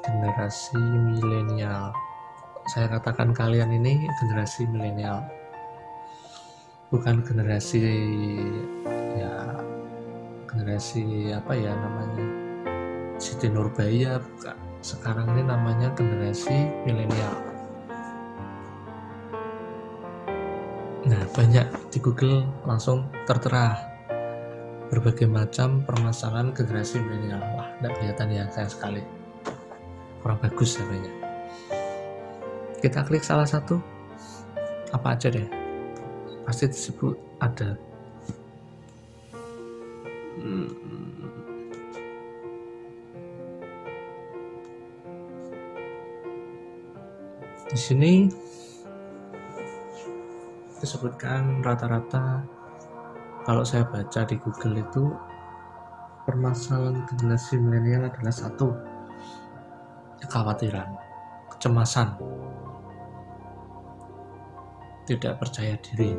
generasi 0.00 0.80
milenial. 0.80 1.92
Saya 2.72 2.88
katakan 2.96 3.36
kalian 3.36 3.76
ini 3.76 4.08
generasi 4.24 4.64
milenial. 4.64 5.28
Bukan 6.88 7.20
generasi 7.22 7.84
ya 9.20 9.60
generasi 10.48 11.36
apa 11.36 11.52
ya 11.52 11.76
namanya? 11.76 12.26
Siti 13.20 13.52
Nurbaya 13.52 14.16
bukan. 14.16 14.56
Sekarang 14.80 15.36
ini 15.36 15.44
namanya 15.44 15.92
generasi 15.92 16.56
milenial 16.88 17.49
nah 21.06 21.22
banyak 21.32 21.66
di 21.88 21.98
Google 22.02 22.44
langsung 22.68 23.08
tertera 23.24 23.76
berbagai 24.90 25.30
macam 25.30 25.86
permasalahan 25.86 26.50
generasi 26.50 26.98
milenial. 26.98 27.40
Wah 27.54 27.70
tidak 27.78 27.92
kelihatan 27.96 28.28
ya 28.34 28.44
saya 28.50 28.66
sekali. 28.66 29.02
Kurang 30.20 30.42
bagus 30.42 30.76
namanya 30.82 31.20
kita 32.80 33.04
klik 33.04 33.20
salah 33.20 33.44
satu 33.44 33.76
apa 34.90 35.12
aja 35.12 35.28
deh? 35.28 35.44
Pasti 36.48 36.64
disebut 36.66 37.14
ada. 37.38 37.76
Hmm. 40.40 40.72
di 47.70 47.78
sini 47.78 48.26
disebutkan 50.80 51.60
rata-rata 51.60 52.40
kalau 53.44 53.62
saya 53.62 53.84
baca 53.84 54.24
di 54.24 54.36
Google 54.40 54.80
itu 54.80 55.12
permasalahan 56.24 57.04
generasi 57.04 57.60
milenial 57.60 58.08
adalah 58.08 58.32
satu 58.32 58.72
kekhawatiran 60.24 60.88
kecemasan 61.52 62.16
tidak 65.10 65.42
percaya 65.42 65.74
diri. 65.82 66.14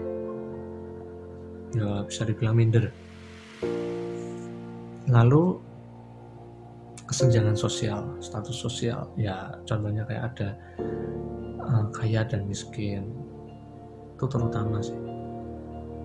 Ya 1.72 2.04
bisa 2.04 2.28
dibilang 2.28 2.60
minder. 2.60 2.92
Lalu 5.08 5.56
kesenjangan 7.08 7.56
sosial 7.56 8.20
status 8.20 8.58
sosial. 8.60 9.08
Ya 9.16 9.56
contohnya 9.64 10.04
kayak 10.04 10.36
ada 10.36 10.50
uh, 11.64 11.88
kaya 11.96 12.28
dan 12.28 12.44
miskin 12.52 13.31
itu 14.22 14.30
terutama 14.30 14.78
sih. 14.86 14.94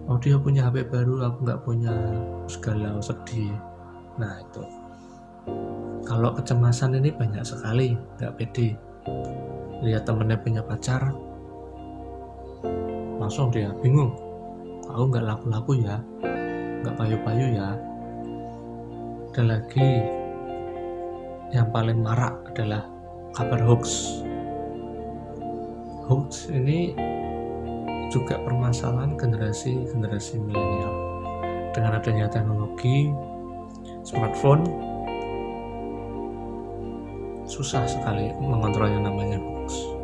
Oh 0.09 0.17
dia 0.17 0.41
punya 0.41 0.73
HP 0.73 0.89
baru 0.89 1.21
aku 1.29 1.45
nggak 1.45 1.61
punya 1.69 1.93
segala 2.49 2.97
sedih. 3.05 3.53
Nah 4.17 4.41
itu. 4.41 4.65
Kalau 6.09 6.33
kecemasan 6.33 6.97
ini 6.97 7.13
banyak 7.13 7.45
sekali 7.45 7.93
nggak 8.17 8.41
pede. 8.41 8.73
Lihat 9.85 10.09
temennya 10.09 10.41
punya 10.41 10.65
pacar 10.65 11.13
langsung 13.21 13.53
dia 13.53 13.69
bingung. 13.85 14.17
Aku 14.89 15.13
nggak 15.13 15.29
laku-laku 15.29 15.85
ya 15.85 16.01
nggak 16.81 16.97
payu-payu 16.97 17.53
ya. 17.53 17.77
Ada 19.37 19.43
lagi 19.45 19.91
yang 21.53 21.69
paling 21.69 22.01
marak 22.01 22.33
adalah 22.57 22.89
kabar 23.37 23.61
hoax. 23.61 24.17
Hoax 26.09 26.49
ini 26.49 26.97
juga 28.13 28.39
permasalahan 28.43 29.19
generasi-generasi 29.19 30.41
milenial 30.41 30.95
dengan 31.75 31.99
adanya 31.99 32.27
teknologi 32.31 33.11
smartphone 34.07 34.65
susah 37.47 37.87
sekali 37.87 38.31
mengontrol 38.39 38.91
yang 38.91 39.05
namanya 39.07 39.39
hoax 39.39 39.97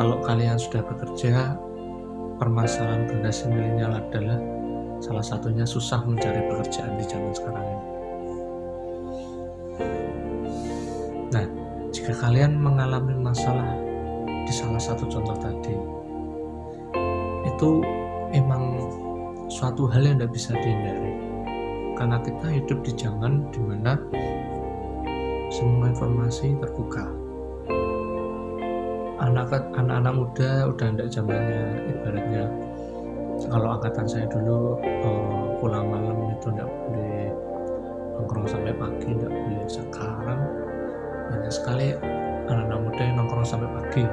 kalau 0.00 0.16
kalian 0.24 0.56
sudah 0.56 0.80
bekerja, 0.80 1.60
permasalahan 2.40 3.04
generasi 3.04 3.52
milenial 3.52 4.00
adalah 4.00 4.40
salah 4.96 5.20
satunya 5.20 5.68
susah 5.68 6.00
mencari 6.08 6.40
pekerjaan 6.48 6.96
di 6.96 7.04
zaman 7.04 7.32
sekarang 7.36 7.66
ini. 7.68 7.86
Nah, 11.36 11.46
jika 11.92 12.16
kalian 12.16 12.56
mengalami 12.56 13.12
masalah 13.12 13.76
di 14.50 14.58
salah 14.58 14.82
satu 14.82 15.06
contoh 15.06 15.38
tadi, 15.38 15.78
itu 17.46 17.70
emang 18.34 18.82
suatu 19.46 19.86
hal 19.86 20.02
yang 20.02 20.18
tidak 20.18 20.34
bisa 20.34 20.58
dihindari. 20.58 21.14
Karena 21.94 22.18
kita 22.18 22.50
hidup 22.58 22.82
di 22.82 22.92
zaman 22.98 23.46
di 23.54 23.62
mana 23.62 23.94
semua 25.54 25.94
informasi 25.94 26.58
terbuka. 26.58 27.06
Anak 29.22 29.54
anak 29.78 30.18
muda 30.18 30.66
udah 30.66 30.98
tidak 30.98 31.14
zamannya 31.14 31.62
ibaratnya. 31.94 32.44
Kalau 33.46 33.78
angkatan 33.78 34.06
saya 34.10 34.26
dulu 34.34 34.82
uh, 34.82 35.46
pulang 35.62 35.86
malam 35.86 36.26
itu 36.34 36.50
tidak 36.50 36.66
boleh 36.66 37.30
nongkrong 38.18 38.50
sampai 38.50 38.74
pagi 38.74 39.14
tidak 39.14 39.30
boleh. 39.30 39.62
Sekarang 39.70 40.40
banyak 41.30 41.52
sekali 41.54 41.94
anak-anak 42.50 42.80
muda 42.82 43.02
yang 43.06 43.14
nongkrong 43.22 43.46
sampai 43.46 43.70
pagi 43.78 44.04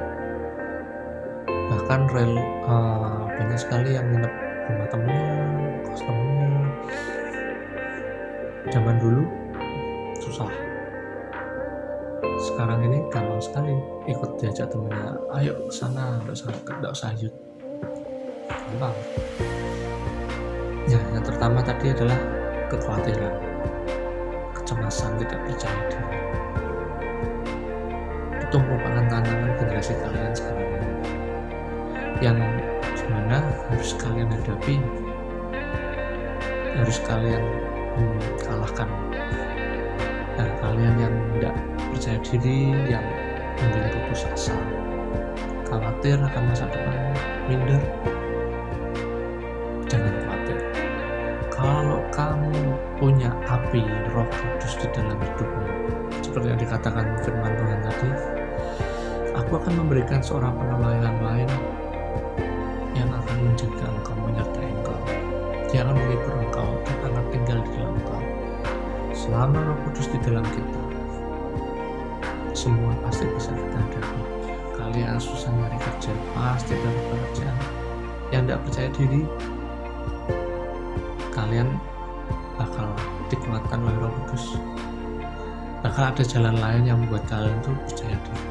bahkan 1.88 2.04
rel 2.12 2.36
uh, 2.68 3.24
banyak 3.32 3.56
sekali 3.56 3.96
yang 3.96 4.04
nginep 4.12 4.28
rumah 4.68 4.88
temennya 4.92 5.24
kos 5.88 6.04
zaman 8.68 9.00
dulu 9.00 9.24
susah. 10.20 10.52
Sekarang 12.44 12.84
ini 12.84 13.00
gampang 13.08 13.40
sekali 13.40 13.72
ikut 14.04 14.36
diajak 14.36 14.68
temennya 14.68 15.16
ayo 15.40 15.56
ke 15.64 15.72
sana 15.72 16.20
nggak 16.20 16.36
usah 16.36 16.52
nggak 16.52 16.92
usah 16.92 17.10
yuk 17.16 17.32
gampang. 18.52 18.96
Ya 20.92 21.00
yang 21.16 21.24
pertama 21.24 21.64
tadi 21.64 21.96
adalah 21.96 22.20
kekhawatiran 22.68 23.32
kecemasan 24.60 25.16
tidak 25.24 25.40
percaya 25.40 25.80
diri. 25.88 26.20
Itu 28.44 28.60
merupakan 28.60 29.08
tantangan 29.08 29.56
generasi 29.56 29.96
kalian 29.96 30.36
sekarang 30.36 30.67
yang 32.18 32.38
gimana 32.98 33.38
harus 33.70 33.94
kalian 33.94 34.26
hadapi 34.26 34.82
harus 36.78 36.98
kalian 37.06 37.42
hmm, 37.98 38.20
kalahkan. 38.42 38.90
Nah 40.38 40.48
kalian 40.62 40.94
yang 40.98 41.14
tidak 41.34 41.54
percaya 41.90 42.18
diri 42.22 42.58
yang 42.86 43.06
mungkin 43.58 43.90
putus 43.90 44.22
asa 44.30 44.54
khawatir 45.66 46.18
akan 46.22 46.42
masa 46.46 46.70
depan 46.70 46.96
minder 47.50 47.82
jangan 49.90 50.14
khawatir. 50.22 50.58
Kalau 51.50 52.00
kamu 52.14 52.54
punya 53.02 53.30
api 53.50 53.82
roh 54.14 54.26
kudus 54.30 54.74
di 54.78 54.86
dalam 54.94 55.18
hidupmu 55.18 55.66
seperti 56.22 56.46
yang 56.54 56.60
dikatakan 56.62 57.06
firman 57.26 57.52
Tuhan 57.58 57.80
tadi 57.82 58.10
aku 59.34 59.52
akan 59.58 59.74
memberikan 59.82 60.22
seorang 60.22 60.54
penolong 60.54 61.02
yang 61.02 61.18
lain 61.18 61.50
selama 69.28 69.60
roh 69.60 69.76
kudus 69.84 70.08
di 70.08 70.18
dalam 70.24 70.40
kita 70.40 70.80
semua 72.56 72.96
pasti 73.04 73.28
bisa 73.28 73.52
kita 73.52 73.76
hadapi. 73.76 74.20
Kalian 74.74 75.20
susah 75.20 75.52
nyari 75.52 75.78
kerja 75.78 76.10
pasti 76.32 76.74
dapat 76.74 77.04
pekerjaan. 77.12 77.58
Yang 78.32 78.42
tidak 78.42 78.60
percaya 78.64 78.88
diri 78.96 79.22
kalian 81.36 81.68
bakal 82.56 82.88
dikuatkan 83.28 83.78
oleh 83.84 83.96
roh 84.00 84.12
kudus. 84.24 84.58
Bakal 85.84 86.04
ada 86.10 86.24
jalan 86.24 86.56
lain 86.58 86.82
yang 86.88 86.98
membuat 86.98 87.28
kalian 87.28 87.60
tuh 87.60 87.76
percaya 87.84 88.16
diri. 88.16 88.46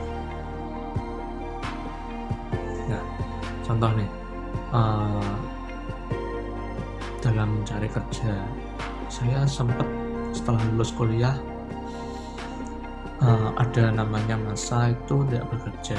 Nah 2.85 3.03
contoh 3.65 3.91
nih 3.97 4.09
uh, 4.71 5.33
dalam 7.19 7.59
mencari 7.59 7.89
kerja 7.91 8.45
saya 9.09 9.43
sempat 9.43 10.06
setelah 10.37 10.61
lulus 10.69 10.93
kuliah 10.93 11.33
uh, 13.25 13.49
ada 13.57 13.89
namanya 13.89 14.37
masa 14.37 14.93
itu 14.93 15.25
tidak 15.25 15.49
bekerja. 15.49 15.97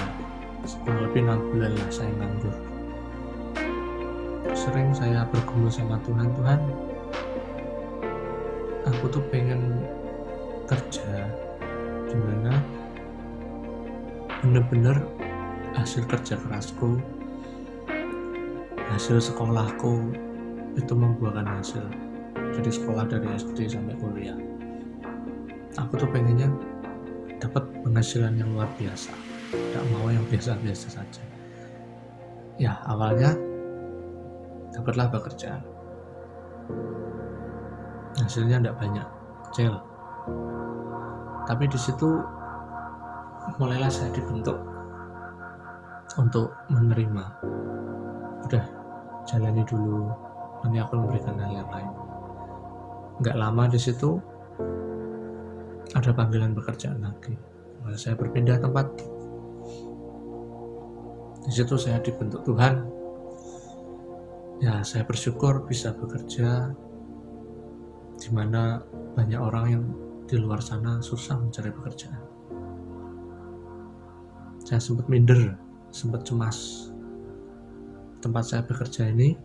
Setelah 0.63 1.11
lebih 1.11 1.27
enam 1.27 1.41
bulan 1.51 1.73
lah 1.75 1.91
saya 1.91 2.11
nganggur. 2.15 2.57
Sering 4.55 4.95
saya 4.95 5.27
bergumul 5.27 5.71
sama 5.71 5.99
Tuhan 6.07 6.31
Tuhan 6.39 6.61
aku 8.87 9.05
tuh 9.11 9.25
pengen 9.35 9.83
kerja. 10.71 11.27
Di 12.09 12.17
mana 12.17 12.57
bener-bener 14.41 14.97
hasil 15.77 16.09
kerja 16.09 16.41
kerasku 16.41 16.97
hasil 18.89 19.21
sekolahku 19.21 20.15
itu 20.79 20.93
membuahkan 20.97 21.47
hasil 21.61 21.85
jadi 22.55 22.71
sekolah 22.71 23.05
dari 23.09 23.29
SD 23.37 23.69
sampai 23.69 23.97
kuliah. 23.99 24.37
Aku 25.77 25.95
tuh 25.99 26.09
pengennya 26.11 26.49
dapat 27.39 27.65
penghasilan 27.85 28.35
yang 28.35 28.51
luar 28.55 28.69
biasa. 28.77 29.13
Tidak 29.53 29.85
mau 29.95 30.11
yang 30.11 30.25
biasa-biasa 30.29 30.87
saja. 31.01 31.23
Ya 32.59 32.75
awalnya 32.85 33.33
dapatlah 34.75 35.09
bekerja 35.09 35.63
hasilnya 38.19 38.59
tidak 38.61 38.77
banyak 38.77 39.07
kecil. 39.49 39.73
Tapi 41.49 41.65
di 41.65 41.79
situ 41.81 42.21
mulailah 43.57 43.89
saya 43.89 44.13
dibentuk 44.13 44.59
untuk 46.19 46.53
menerima. 46.69 47.25
Udah 48.45 48.65
jalani 49.25 49.65
dulu 49.65 50.11
nanti 50.61 50.77
aku 50.83 50.93
memberikan 50.99 51.39
hal 51.39 51.53
yang 51.63 51.71
lain 51.71 51.88
nggak 53.19 53.37
lama 53.37 53.67
di 53.67 53.81
situ 53.81 54.19
ada 55.97 56.11
panggilan 56.13 56.53
pekerjaan 56.53 57.01
lagi. 57.01 57.35
Mulai 57.83 57.99
saya 57.99 58.15
berpindah 58.15 58.61
tempat. 58.61 58.87
Di 61.49 61.53
situ 61.53 61.75
saya 61.81 61.99
dibentuk 62.05 62.45
Tuhan. 62.45 62.85
Ya 64.59 64.83
saya 64.83 65.07
bersyukur 65.07 65.65
bisa 65.65 65.95
bekerja 65.95 66.75
di 68.19 68.29
mana 68.35 68.83
banyak 69.15 69.39
orang 69.39 69.67
yang 69.71 69.85
di 70.29 70.37
luar 70.37 70.61
sana 70.61 71.01
susah 71.01 71.39
mencari 71.41 71.71
pekerjaan. 71.73 72.23
Saya 74.67 74.83
sempat 74.83 75.09
minder 75.09 75.57
sempat 75.89 76.29
cemas. 76.29 76.91
Tempat 78.19 78.45
saya 78.45 78.63
bekerja 78.67 79.09
ini 79.09 79.39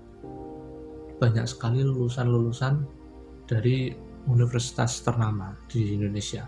banyak 1.21 1.45
sekali 1.47 1.85
lulusan-lulusan 1.85 3.02
dari 3.43 3.91
universitas 4.27 5.03
ternama 5.03 5.51
di 5.67 5.99
Indonesia. 5.99 6.47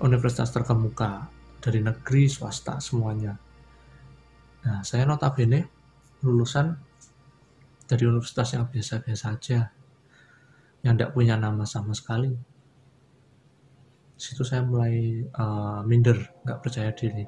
Universitas 0.00 0.48
terkemuka 0.54 1.28
dari 1.60 1.84
negeri, 1.84 2.30
swasta, 2.30 2.80
semuanya. 2.80 3.36
Nah, 4.64 4.80
saya 4.80 5.04
notabene 5.04 5.68
lulusan 6.24 6.72
dari 7.84 8.04
universitas 8.06 8.54
yang 8.56 8.70
biasa-biasa 8.70 9.26
aja, 9.34 9.60
yang 10.86 10.94
tidak 10.96 11.12
punya 11.12 11.36
nama 11.36 11.66
sama 11.66 11.92
sekali. 11.92 12.32
Situ 14.20 14.44
saya 14.44 14.62
mulai 14.62 15.24
uh, 15.32 15.80
minder, 15.84 16.16
nggak 16.44 16.60
percaya 16.60 16.92
diri. 16.92 17.24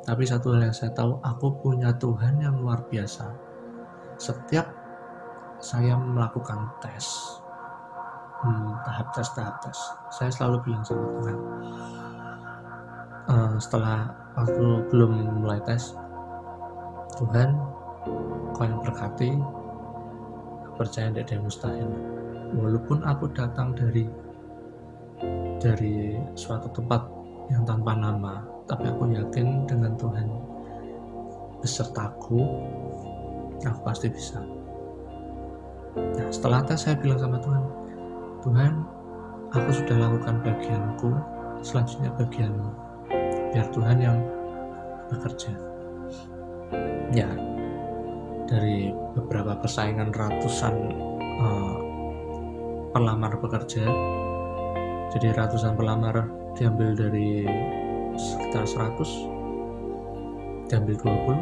Tapi 0.00 0.22
satu 0.24 0.56
hal 0.56 0.70
yang 0.70 0.74
saya 0.74 0.96
tahu, 0.96 1.20
aku 1.20 1.60
punya 1.60 1.92
Tuhan 2.00 2.40
yang 2.40 2.56
luar 2.58 2.88
biasa. 2.88 3.30
Setiap 4.16 4.79
saya 5.60 5.92
melakukan 5.96 6.72
tes, 6.80 7.04
hmm, 8.40 8.72
tahap 8.84 9.12
tes 9.12 9.28
tahap 9.36 9.60
tes. 9.60 9.78
Saya 10.08 10.32
selalu 10.32 10.56
bilang 10.64 10.84
sama 10.84 11.04
Tuhan 11.20 11.38
uh, 13.28 13.54
setelah 13.60 13.98
waktu 14.40 14.64
belum 14.88 15.44
mulai 15.44 15.60
tes 15.68 15.92
Tuhan 17.20 17.52
kau 18.56 18.64
yang 18.64 18.80
berkati 18.80 19.36
percaya 20.80 21.12
tidak 21.12 21.28
ada 21.28 21.44
mustahil. 21.44 21.90
Walaupun 22.56 23.04
aku 23.04 23.30
datang 23.36 23.76
dari 23.76 24.08
dari 25.60 26.16
suatu 26.32 26.72
tempat 26.72 27.04
yang 27.52 27.68
tanpa 27.68 27.92
nama 27.92 28.40
tapi 28.64 28.88
aku 28.88 29.12
yakin 29.12 29.68
dengan 29.68 29.92
Tuhan 30.00 30.26
besertaku 31.60 32.40
aku 33.60 33.80
pasti 33.84 34.08
bisa 34.08 34.40
nah 35.98 36.28
setelah 36.30 36.62
tes 36.62 36.86
saya 36.86 36.94
bilang 36.98 37.18
sama 37.18 37.42
Tuhan 37.42 37.80
Tuhan, 38.40 38.72
aku 39.52 39.68
sudah 39.68 40.00
lakukan 40.00 40.40
bagianku, 40.40 41.12
selanjutnya 41.60 42.08
bagianmu. 42.16 42.72
Biar 43.52 43.68
Tuhan 43.68 44.00
yang 44.00 44.16
bekerja. 45.12 45.52
Ya, 47.12 47.28
dari 48.48 48.96
beberapa 49.12 49.60
persaingan 49.60 50.16
ratusan 50.16 50.72
uh, 51.20 51.76
pelamar 52.96 53.36
pekerja, 53.36 53.84
jadi 55.12 55.36
ratusan 55.36 55.76
pelamar 55.76 56.24
diambil 56.56 56.96
dari 56.96 57.44
sekitar 58.16 58.64
100, 58.64 59.04
diambil 60.72 60.96
20. 60.96 61.36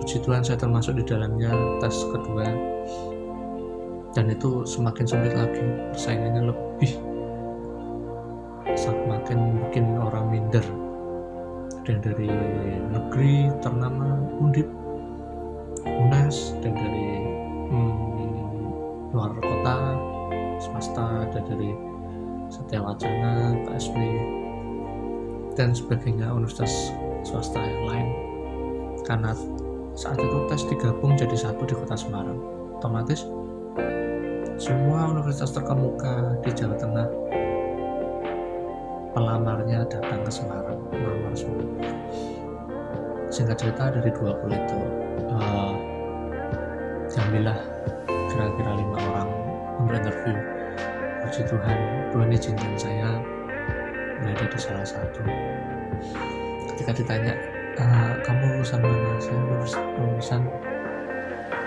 Puji 0.00 0.16
Tuhan 0.24 0.40
saya 0.42 0.56
termasuk 0.58 0.96
di 0.96 1.04
dalamnya 1.04 1.52
tes 1.78 1.92
kedua 2.08 2.69
dan 4.10 4.26
itu 4.26 4.66
semakin 4.66 5.06
sulit 5.06 5.32
lagi 5.34 5.62
persaingannya 5.94 6.50
lebih. 6.50 6.92
Semakin 8.74 9.38
mungkin 9.60 9.84
orang 10.02 10.24
minder. 10.30 10.64
Dan 11.86 12.02
dari 12.04 12.28
negeri 12.92 13.50
ternama 13.64 14.20
Undip 14.38 14.68
UNES 15.86 16.58
dan 16.60 16.76
dari 16.76 17.08
hmm, 17.72 19.10
luar 19.14 19.32
kota 19.40 19.76
swasta 20.60 21.24
dan 21.32 21.42
dari 21.48 21.72
Setia 22.50 22.82
Wacana 22.82 23.56
KSB 23.64 23.96
dan 25.54 25.72
sebagainya 25.72 26.30
universitas 26.30 26.92
swasta 27.24 27.58
yang 27.62 27.84
lain. 27.88 28.08
Karena 29.06 29.32
saat 29.96 30.18
itu 30.20 30.38
tes 30.50 30.62
digabung 30.68 31.16
jadi 31.16 31.34
satu 31.34 31.62
di 31.64 31.74
kota 31.74 31.96
Semarang. 31.96 32.38
Otomatis 32.80 33.24
semua 34.60 35.08
universitas 35.08 35.56
terkemuka 35.56 36.36
di 36.44 36.50
Jawa 36.52 36.76
Tengah 36.76 37.08
pelamarnya 39.16 39.88
datang 39.88 40.20
ke 40.22 40.30
Semarang 40.30 40.78
melamar 40.92 41.34
semua. 41.34 41.64
Singkat 43.30 43.56
cerita 43.56 43.90
dari 43.94 44.10
20 44.12 44.52
itu 44.52 44.80
uh, 45.32 45.72
kira-kira 48.30 48.72
lima 48.76 48.98
orang 49.10 49.28
untuk 49.82 49.96
interview. 49.98 50.36
Puji 51.20 51.42
Tuhan 51.46 51.78
Tuhan 52.14 52.28
izinkan 52.32 52.74
saya 52.76 53.08
berada 54.20 54.44
di 54.44 54.58
salah 54.58 54.86
satu. 54.86 55.20
Ketika 56.74 56.90
ditanya 56.96 57.32
uh, 57.80 58.12
kamu 58.24 58.60
lulusan 58.60 58.80
mana? 58.84 59.12
Saya 59.20 59.40
lulusan 59.98 60.42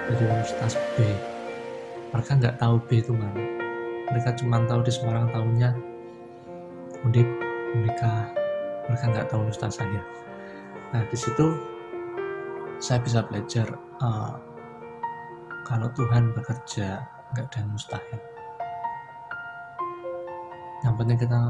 dari 0.09 0.23
Universitas 0.29 0.77
B 0.93 1.32
mereka 2.13 2.31
nggak 2.37 2.55
tahu 2.61 2.75
B 2.85 3.01
itu 3.01 3.11
mana. 3.11 3.41
Mereka 4.13 4.37
cuma 4.37 4.61
tahu 4.69 4.85
di 4.85 4.91
Semarang 4.93 5.33
tahunnya 5.33 5.73
Undip 7.03 7.27
menikah 7.75 8.31
mereka 8.87 9.05
nggak 9.11 9.27
tahu 9.27 9.49
Ustaz 9.51 9.75
saya 9.75 9.99
nah 10.93 11.01
di 11.09 11.17
situ 11.17 11.57
saya 12.77 13.01
bisa 13.01 13.25
belajar 13.25 13.65
uh, 13.99 14.37
kalau 15.65 15.89
Tuhan 15.97 16.31
bekerja 16.37 17.01
nggak 17.33 17.49
ada 17.49 17.57
yang 17.57 17.71
mustahil. 17.73 18.19
Yang 20.83 20.93
penting 20.99 21.17
kita 21.17 21.41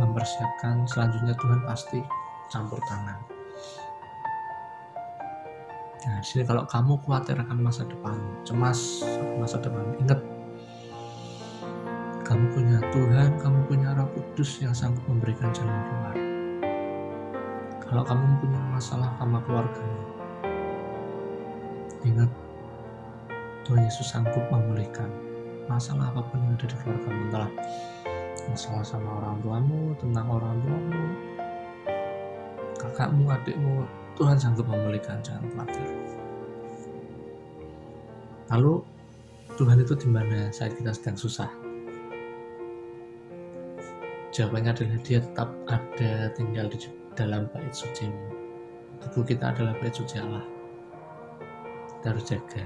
mempersiapkan 0.00 0.86
selanjutnya 0.88 1.34
Tuhan 1.36 1.60
pasti 1.68 2.00
campur 2.48 2.80
tangan 2.88 3.31
Nah, 6.02 6.18
sini 6.18 6.42
kalau 6.42 6.66
kamu 6.66 6.98
khawatir 7.06 7.38
akan 7.38 7.62
masa 7.62 7.86
depan, 7.86 8.18
cemas 8.42 9.06
masa 9.38 9.62
depan, 9.62 9.86
ingat 10.02 10.18
kamu 12.26 12.42
punya 12.50 12.78
Tuhan, 12.90 13.30
kamu 13.38 13.58
punya 13.70 13.94
Roh 13.94 14.10
Kudus 14.10 14.58
yang 14.58 14.74
sanggup 14.74 15.06
memberikan 15.06 15.54
jalan 15.54 15.78
keluar. 15.86 16.16
Kalau 17.86 18.02
kamu 18.02 18.24
punya 18.42 18.60
masalah 18.74 19.14
sama 19.14 19.38
keluargamu, 19.46 20.02
ingat 22.02 22.30
Tuhan 23.62 23.86
Yesus 23.86 24.10
sanggup 24.10 24.42
memulihkan 24.50 25.06
masalah 25.70 26.10
apa 26.10 26.26
pun 26.26 26.42
yang 26.42 26.58
ada 26.58 26.66
di 26.66 26.76
keluargamu, 26.82 27.20
entah 27.30 27.50
masalah 28.50 28.82
sama 28.82 29.22
orang 29.22 29.38
tuamu, 29.38 29.94
tentang 30.02 30.26
orang 30.26 30.58
tuamu, 30.66 31.04
kakakmu, 32.74 33.24
adikmu, 33.30 33.86
Tuhan 34.16 34.36
sanggup 34.36 34.68
memulihkan, 34.68 35.24
jangan 35.24 35.44
khawatir. 35.56 35.88
Lalu 38.52 38.84
Tuhan 39.56 39.80
itu 39.80 39.94
di 39.96 40.08
mana 40.12 40.52
saat 40.52 40.76
kita 40.76 40.92
sedang 40.92 41.16
susah? 41.16 41.48
Jawabannya 44.32 44.72
adalah 44.72 44.98
dia 45.04 45.20
tetap 45.20 45.48
ada 45.68 46.32
tinggal 46.32 46.68
di 46.72 46.88
dalam 47.12 47.44
bait 47.52 47.72
suci 47.76 48.08
Tubuh 49.02 49.24
kita 49.28 49.52
adalah 49.52 49.76
bait 49.76 49.92
suci 49.92 50.16
Allah. 50.16 50.44
Kita 52.00 52.06
harus 52.14 52.24
jaga. 52.24 52.64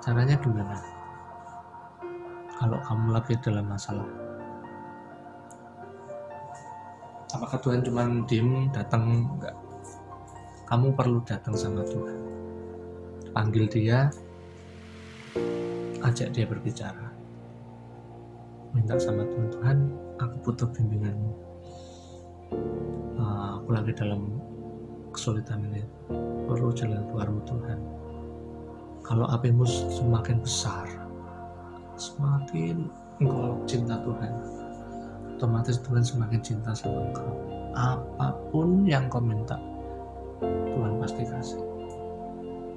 Caranya 0.00 0.36
gimana? 0.40 0.80
Kalau 2.56 2.78
kamu 2.82 3.08
lagi 3.12 3.34
dalam 3.44 3.68
masalah, 3.68 4.08
apakah 7.36 7.58
Tuhan 7.62 7.84
cuma 7.86 8.06
diem 8.26 8.70
datang 8.74 9.28
enggak. 9.30 9.54
Kamu 10.66 10.94
perlu 10.94 11.18
datang 11.26 11.54
sama 11.58 11.82
Tuhan. 11.82 12.18
Panggil 13.34 13.66
dia 13.70 14.10
ajak 16.00 16.34
dia 16.34 16.46
berbicara. 16.46 17.10
Minta 18.70 18.94
sama 18.98 19.26
Tuhan 19.26 19.48
Tuhan 19.50 19.78
aku 20.22 20.36
butuh 20.46 20.68
bimbinganmu. 20.70 21.32
Uh, 23.18 23.62
aku 23.62 23.68
lagi 23.74 23.92
dalam 23.94 24.38
kesulitan 25.10 25.66
ini. 25.70 25.82
Perlu 26.46 26.74
jalan 26.74 27.02
keluarmu 27.10 27.42
Tuhan. 27.46 27.78
Kalau 29.06 29.26
apimu 29.26 29.66
semakin 29.66 30.38
besar 30.38 30.86
semakin 32.00 32.88
engkau 33.20 33.60
cinta 33.68 34.00
Tuhan 34.00 34.32
otomatis 35.40 35.80
Tuhan 35.80 36.04
semakin 36.04 36.40
cinta 36.44 36.76
sama 36.76 37.00
engkau. 37.08 37.32
Apa 37.72 38.36
pun 38.52 38.84
yang 38.84 39.08
kau 39.08 39.24
minta 39.24 39.56
Tuhan 40.44 41.00
pasti 41.00 41.24
kasih. 41.24 41.64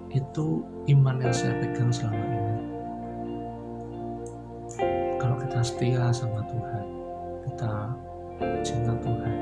Itu 0.08 0.64
iman 0.88 1.20
yang 1.20 1.36
saya 1.36 1.60
pegang 1.60 1.92
selama 1.92 2.24
ini. 2.24 2.56
Kalau 5.20 5.36
kita 5.44 5.60
setia 5.60 6.08
sama 6.16 6.40
Tuhan 6.48 6.84
kita 7.52 7.74
cinta 8.64 8.96
Tuhan 9.04 9.34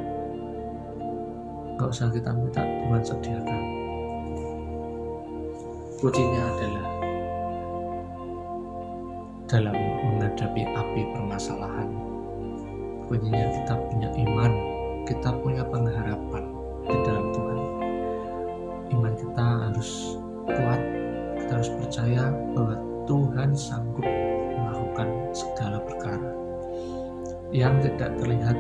gak 1.77 1.89
usah 1.93 2.09
kita 2.09 2.33
minta 2.33 2.65
Tuhan 2.65 3.01
sediakan. 3.05 3.61
Kuncinya 6.01 6.41
adalah 6.57 6.87
dalam 9.45 9.77
menghadapi 9.77 10.65
api 10.73 11.01
permasalahan 11.13 12.10
kuncinya 13.11 13.43
kita 13.51 13.75
punya 13.91 14.09
iman 14.23 14.51
kita 15.03 15.29
punya 15.43 15.67
pengharapan 15.67 16.43
di 16.87 16.97
dalam 17.03 17.25
Tuhan. 17.35 17.59
Iman 18.95 19.13
kita 19.19 19.45
harus 19.67 20.15
kuat 20.47 20.81
kita 21.35 21.51
harus 21.59 21.71
percaya 21.75 22.23
bahwa 22.55 22.75
Tuhan 23.03 23.51
sanggup 23.51 24.07
melakukan 24.55 25.07
segala 25.35 25.83
perkara. 25.83 26.31
Yang 27.51 27.91
tidak 27.91 28.15
terlihat 28.23 28.55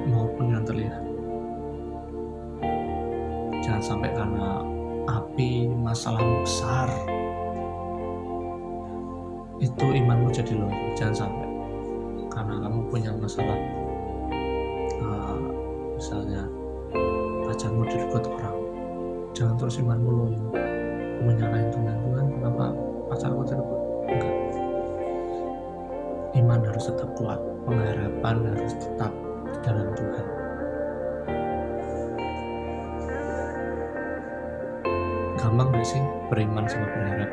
gampang 35.41 35.73
gak 35.73 35.81
sih 35.89 36.01
beriman 36.29 36.69
sama 36.69 36.85
berharap 36.85 37.31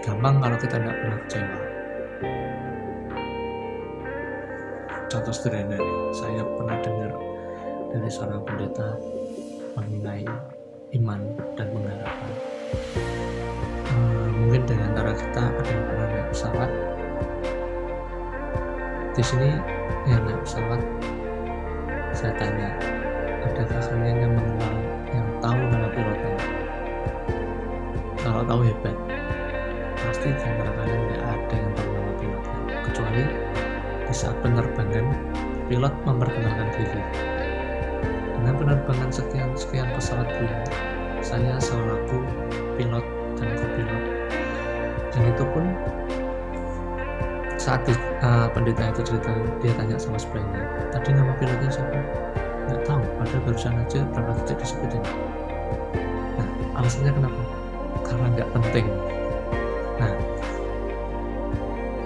gampang 0.00 0.40
kalau 0.40 0.56
kita 0.56 0.76
tidak 0.80 0.96
pernah 0.96 1.18
kecewa. 1.28 1.60
Contoh 5.12 5.34
sederhana 5.36 5.76
saya 6.16 6.42
pernah 6.48 6.76
dengar 6.80 7.12
dari 7.92 8.08
seorang 8.08 8.40
pendeta 8.48 8.88
mengenai 9.76 10.24
iman 10.96 11.20
dan 11.60 11.66
pengharapan. 11.68 12.32
Hmm, 13.92 14.28
mungkin 14.40 14.62
di 14.64 14.74
antara 14.80 15.12
kita 15.12 15.42
ada 15.44 15.68
yang 15.68 15.84
pernah 15.84 16.06
naik 16.08 16.26
pesawat. 16.32 16.70
Di 19.12 19.22
sini 19.28 19.50
yang 20.08 20.24
naik 20.24 20.40
pesawat 20.40 20.80
saya 22.16 22.32
tanya 22.40 22.72
adakah 23.44 23.80
kalian 23.84 24.16
yang 24.24 24.32
mengenal 24.32 24.89
tahu 25.40 25.60
nama 25.72 25.88
pilotnya 25.92 26.60
kalau 28.20 28.44
tahu 28.44 28.60
hebat 28.68 28.96
pasti 29.96 30.28
di 30.32 30.44
antara 30.44 30.72
kalian 30.76 31.00
tidak 31.08 31.22
ada 31.24 31.54
yang 31.56 31.72
tahu 31.72 31.88
nama 31.92 32.12
pilotnya. 32.20 32.76
Kecuali 32.84 33.24
di 34.04 34.14
saat 34.14 34.36
penerbangan 34.44 35.06
pilot 35.70 35.94
memperkenalkan 36.04 36.68
diri. 36.76 37.02
Dengan 38.36 38.54
penerbangan 38.56 39.10
sekian 39.12 39.50
sekian 39.56 39.88
pesawat 39.96 40.28
ini 40.36 40.56
saya 41.24 41.56
selaku 41.60 42.20
pilot 42.76 43.04
dan 43.40 43.48
kopilot. 43.56 44.04
Dan 45.10 45.22
itu 45.24 45.44
pun 45.56 45.64
saat 47.60 47.84
di, 47.84 47.92
uh, 48.24 48.48
pendeta 48.52 48.88
itu 48.88 49.00
cerita 49.04 49.32
dia 49.60 49.72
tanya 49.76 50.00
sama 50.00 50.16
sebenarnya 50.16 50.64
tadi 50.96 51.12
nama 51.12 51.32
pilotnya 51.36 51.68
siapa? 51.68 52.00
Nggak 52.68 52.80
tahu 52.88 53.02
padahal 53.20 53.40
barusan 53.48 53.74
aja 53.80 54.00
berapa 54.12 54.30
detik 54.42 54.64
disebutin 54.64 55.29
alasannya 56.80 57.12
kenapa? 57.12 57.42
Karena 58.08 58.26
nggak 58.32 58.50
penting. 58.56 58.86
Nah 60.00 60.12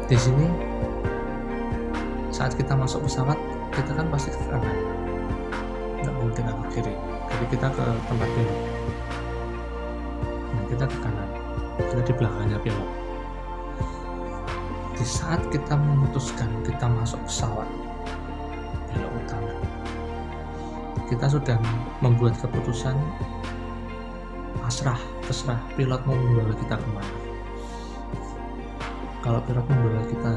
di 0.04 0.16
sini 0.18 0.46
saat 2.34 2.52
kita 2.58 2.74
masuk 2.74 3.06
pesawat 3.06 3.38
kita 3.70 3.94
kan 3.94 4.06
pasti 4.10 4.34
ke 4.34 4.42
kanan 4.50 4.76
nggak 6.02 6.14
mungkin 6.18 6.44
ke 6.44 6.66
kiri. 6.74 6.94
Jadi 7.30 7.44
kita 7.54 7.66
ke 7.70 7.84
tempat 8.10 8.28
pilot 8.34 8.60
nah 10.54 10.62
kita 10.68 10.84
ke 10.90 10.98
kanan. 10.98 11.28
Kita 11.74 12.00
di 12.02 12.12
belakangnya 12.14 12.58
pilot 12.58 13.04
di 14.94 15.02
saat 15.02 15.42
kita 15.50 15.74
memutuskan 15.74 16.46
kita 16.62 16.86
masuk 16.86 17.18
pesawat 17.26 17.66
belok 18.94 19.14
kanan 19.26 19.58
kita 21.10 21.26
sudah 21.26 21.58
membuat 21.98 22.38
keputusan 22.38 22.94
pasrah 24.64 24.96
terserah 25.28 25.60
pilot 25.76 26.00
mau 26.08 26.16
membawa 26.16 26.56
kita 26.56 26.80
ke 26.80 26.88
mana. 26.88 27.16
Kalau 29.20 29.40
pilot 29.44 29.66
membawa 29.68 30.00
kita 30.08 30.32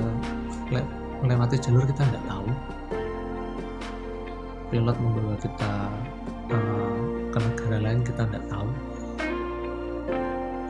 melewati 1.24 1.56
jalur 1.64 1.88
kita 1.88 2.04
tidak 2.12 2.24
tahu. 2.28 2.48
Pilot 4.68 4.98
membawa 5.00 5.36
kita 5.40 5.72
uh, 6.52 7.00
ke 7.32 7.38
negara 7.40 7.78
lain 7.80 8.04
kita 8.04 8.28
tidak 8.28 8.44
tahu. 8.52 8.68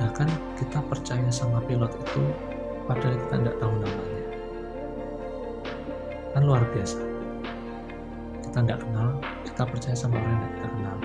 Bahkan 0.05 0.29
kita 0.61 0.79
percaya 0.85 1.29
sama 1.33 1.57
pilot 1.65 1.89
itu 1.97 2.21
padahal 2.85 3.17
kita 3.25 3.35
tidak 3.41 3.55
tahu 3.57 3.73
namanya. 3.81 4.25
Kan 6.37 6.41
luar 6.45 6.61
biasa. 6.77 7.01
Kita 8.45 8.57
tidak 8.61 8.85
kenal 8.85 9.17
kita 9.49 9.63
percaya 9.65 9.97
sama 9.97 10.21
orang 10.21 10.45
yang 10.45 10.53
kita 10.53 10.67
kenal 10.69 10.97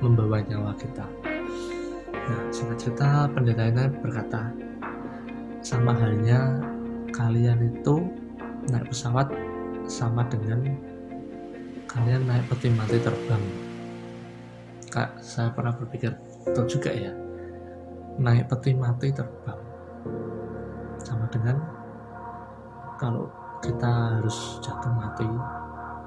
membawa 0.00 0.40
nyawa 0.48 0.72
kita 0.80 1.04
nah 2.28 2.40
singkat 2.52 2.78
cerita 2.82 3.30
pendeta 3.32 3.64
ini 3.70 3.84
berkata 4.02 4.52
sama 5.60 5.92
halnya 5.96 6.60
kalian 7.12 7.68
itu 7.68 8.00
naik 8.68 8.88
pesawat 8.88 9.28
sama 9.88 10.24
dengan 10.28 10.62
kalian 11.90 12.22
naik 12.22 12.46
peti 12.46 12.70
mati 12.70 12.96
terbang. 13.02 13.42
Kak 14.90 15.22
saya 15.22 15.50
pernah 15.54 15.74
berpikir 15.74 16.14
betul 16.46 16.66
juga 16.66 16.90
ya 16.90 17.12
naik 18.18 18.50
peti 18.50 18.74
mati 18.74 19.14
terbang 19.14 19.60
sama 21.02 21.26
dengan 21.30 21.56
kalau 22.98 23.30
kita 23.62 24.18
harus 24.18 24.58
jatuh 24.60 24.92
mati 24.92 25.24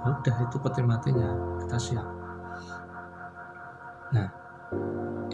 ya 0.04 0.10
udah 0.12 0.38
itu 0.44 0.58
peti 0.60 0.82
matinya 0.84 1.30
kita 1.64 1.78
siap. 1.80 2.08
Nah 4.12 4.43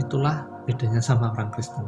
itulah 0.10 0.42
bedanya 0.66 0.98
sama 0.98 1.30
orang 1.38 1.54
Kristen. 1.54 1.86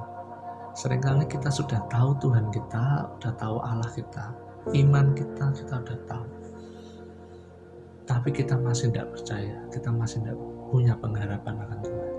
Seringkali 0.78 1.26
kita 1.26 1.50
sudah 1.50 1.82
tahu 1.90 2.14
Tuhan 2.22 2.54
kita 2.54 3.10
sudah 3.18 3.34
tahu 3.42 3.58
Allah 3.66 3.90
kita 3.90 4.30
iman 4.78 5.18
kita 5.18 5.50
kita 5.58 5.82
sudah 5.82 6.00
tahu. 6.06 6.26
Tapi 8.06 8.30
kita 8.30 8.62
masih 8.62 8.94
tidak 8.94 9.18
percaya, 9.18 9.58
kita 9.74 9.90
masih 9.90 10.22
tidak 10.22 10.38
punya 10.70 10.94
pengharapan 11.02 11.56
akan 11.66 11.80
Tuhan. 11.82 12.14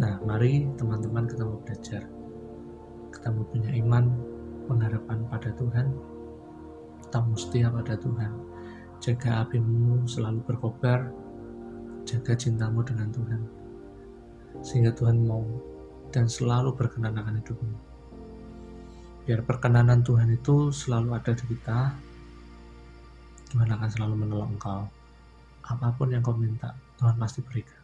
Nah, 0.00 0.14
mari 0.24 0.68
teman-teman 0.76 1.24
kita 1.24 1.42
mau 1.44 1.60
belajar, 1.64 2.02
kita 3.16 3.28
mau 3.32 3.44
punya 3.48 3.70
iman, 3.80 4.04
pengharapan 4.68 5.18
pada 5.28 5.50
Tuhan, 5.56 5.86
kita 7.04 7.18
mau 7.20 7.36
setia 7.36 7.68
pada 7.68 7.94
Tuhan, 8.00 8.32
jaga 9.00 9.44
apimu 9.44 10.04
selalu 10.08 10.40
berkobar, 10.44 11.19
jaga 12.08 12.32
cintamu 12.36 12.84
dengan 12.84 13.08
Tuhan, 13.12 13.40
sehingga 14.60 14.92
Tuhan 14.94 15.24
mau 15.24 15.44
dan 16.10 16.26
selalu 16.26 16.74
berkenan 16.74 17.14
akan 17.16 17.38
hidupmu. 17.38 17.76
Biar 19.24 19.46
perkenanan 19.46 20.02
Tuhan 20.02 20.32
itu 20.34 20.74
selalu 20.74 21.14
ada 21.14 21.30
di 21.30 21.44
kita, 21.46 21.94
Tuhan 23.54 23.68
akan 23.70 23.88
selalu 23.90 24.14
menolong 24.26 24.58
engkau. 24.58 24.82
Apa 25.70 25.94
pun 25.94 26.10
yang 26.10 26.24
kau 26.24 26.34
minta, 26.34 26.74
Tuhan 26.98 27.14
pasti 27.14 27.44
berikan. 27.46 27.78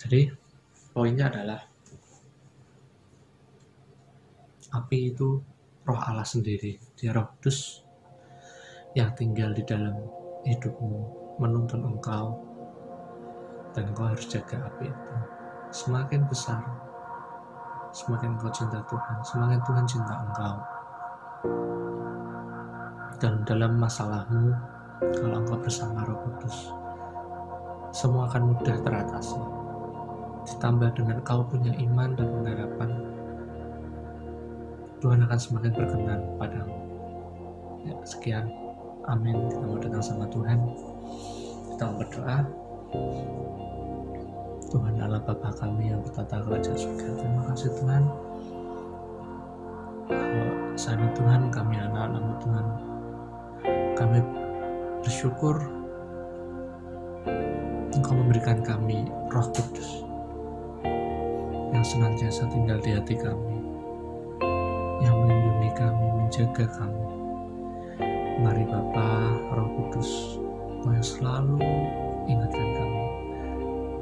Jadi, 0.00 0.32
poinnya 0.90 1.28
adalah 1.28 1.60
api 4.70 4.98
itu 5.12 5.38
roh 5.86 6.00
Allah 6.00 6.26
sendiri, 6.26 6.78
dia 6.94 7.10
roh 7.10 7.30
kudus 7.36 7.82
yang 8.94 9.14
tinggal 9.14 9.54
di 9.54 9.62
dalam 9.62 9.92
hidupmu, 10.46 11.19
menuntun 11.40 11.80
engkau, 11.88 12.36
dan 13.72 13.88
engkau 13.88 14.12
harus 14.12 14.28
jaga 14.28 14.60
api 14.68 14.92
itu. 14.92 15.16
Semakin 15.72 16.28
besar, 16.28 16.60
semakin 17.96 18.36
engkau 18.36 18.52
cinta 18.52 18.84
Tuhan, 18.84 19.16
semakin 19.24 19.60
Tuhan 19.64 19.84
cinta 19.88 20.14
engkau. 20.20 20.56
Dan 23.16 23.40
dalam 23.48 23.80
masalahmu, 23.80 24.52
kalau 25.16 25.36
engkau 25.40 25.56
bersama 25.56 26.04
roh 26.04 26.20
kudus, 26.28 26.76
semua 27.96 28.28
akan 28.28 28.52
mudah 28.52 28.76
teratasi. 28.84 29.40
Ditambah 30.44 30.92
dengan 30.92 31.24
kau 31.24 31.40
punya 31.48 31.72
iman 31.80 32.16
dan 32.16 32.28
pengharapan, 32.28 32.90
Tuhan 35.00 35.24
akan 35.24 35.38
semakin 35.40 35.72
berkenan 35.72 36.20
padamu. 36.36 36.76
Ya, 37.88 37.96
sekian. 38.04 38.52
Amin. 39.08 39.48
Kita 39.48 39.64
mau 39.64 39.80
datang 39.80 40.04
sama 40.04 40.28
Tuhan. 40.28 40.60
Kita 41.80 41.96
berdoa. 41.96 42.44
Tuhan 44.68 45.00
Allah 45.00 45.16
Bapa 45.24 45.48
kami 45.48 45.88
yang 45.88 46.04
bertata 46.04 46.44
kerajaan 46.44 46.76
surga. 46.76 47.08
Terima 47.16 47.42
kasih 47.48 47.72
Tuhan. 47.72 48.04
Kalau 50.12 50.48
saat 50.76 51.00
Tuhan 51.16 51.48
kami 51.48 51.80
anak-anakmu 51.80 52.34
Tuhan. 52.44 52.66
Kami 53.96 54.18
bersyukur 55.00 55.56
Engkau 57.96 58.12
memberikan 58.12 58.60
kami 58.60 59.08
roh 59.32 59.48
kudus 59.48 60.04
yang 61.72 61.80
senantiasa 61.80 62.44
tinggal 62.52 62.76
di 62.84 62.92
hati 62.92 63.16
kami 63.16 63.56
yang 65.00 65.16
melindungi 65.16 65.72
kami, 65.72 66.06
menjaga 66.12 66.68
kami. 66.76 67.08
Mari 68.44 68.68
Bapa, 68.68 69.08
Roh 69.56 69.68
Kudus, 69.80 70.39
Kau 70.80 70.96
yang 70.96 71.04
selalu 71.04 71.60
ingatkan 72.24 72.68
kami, 72.72 73.04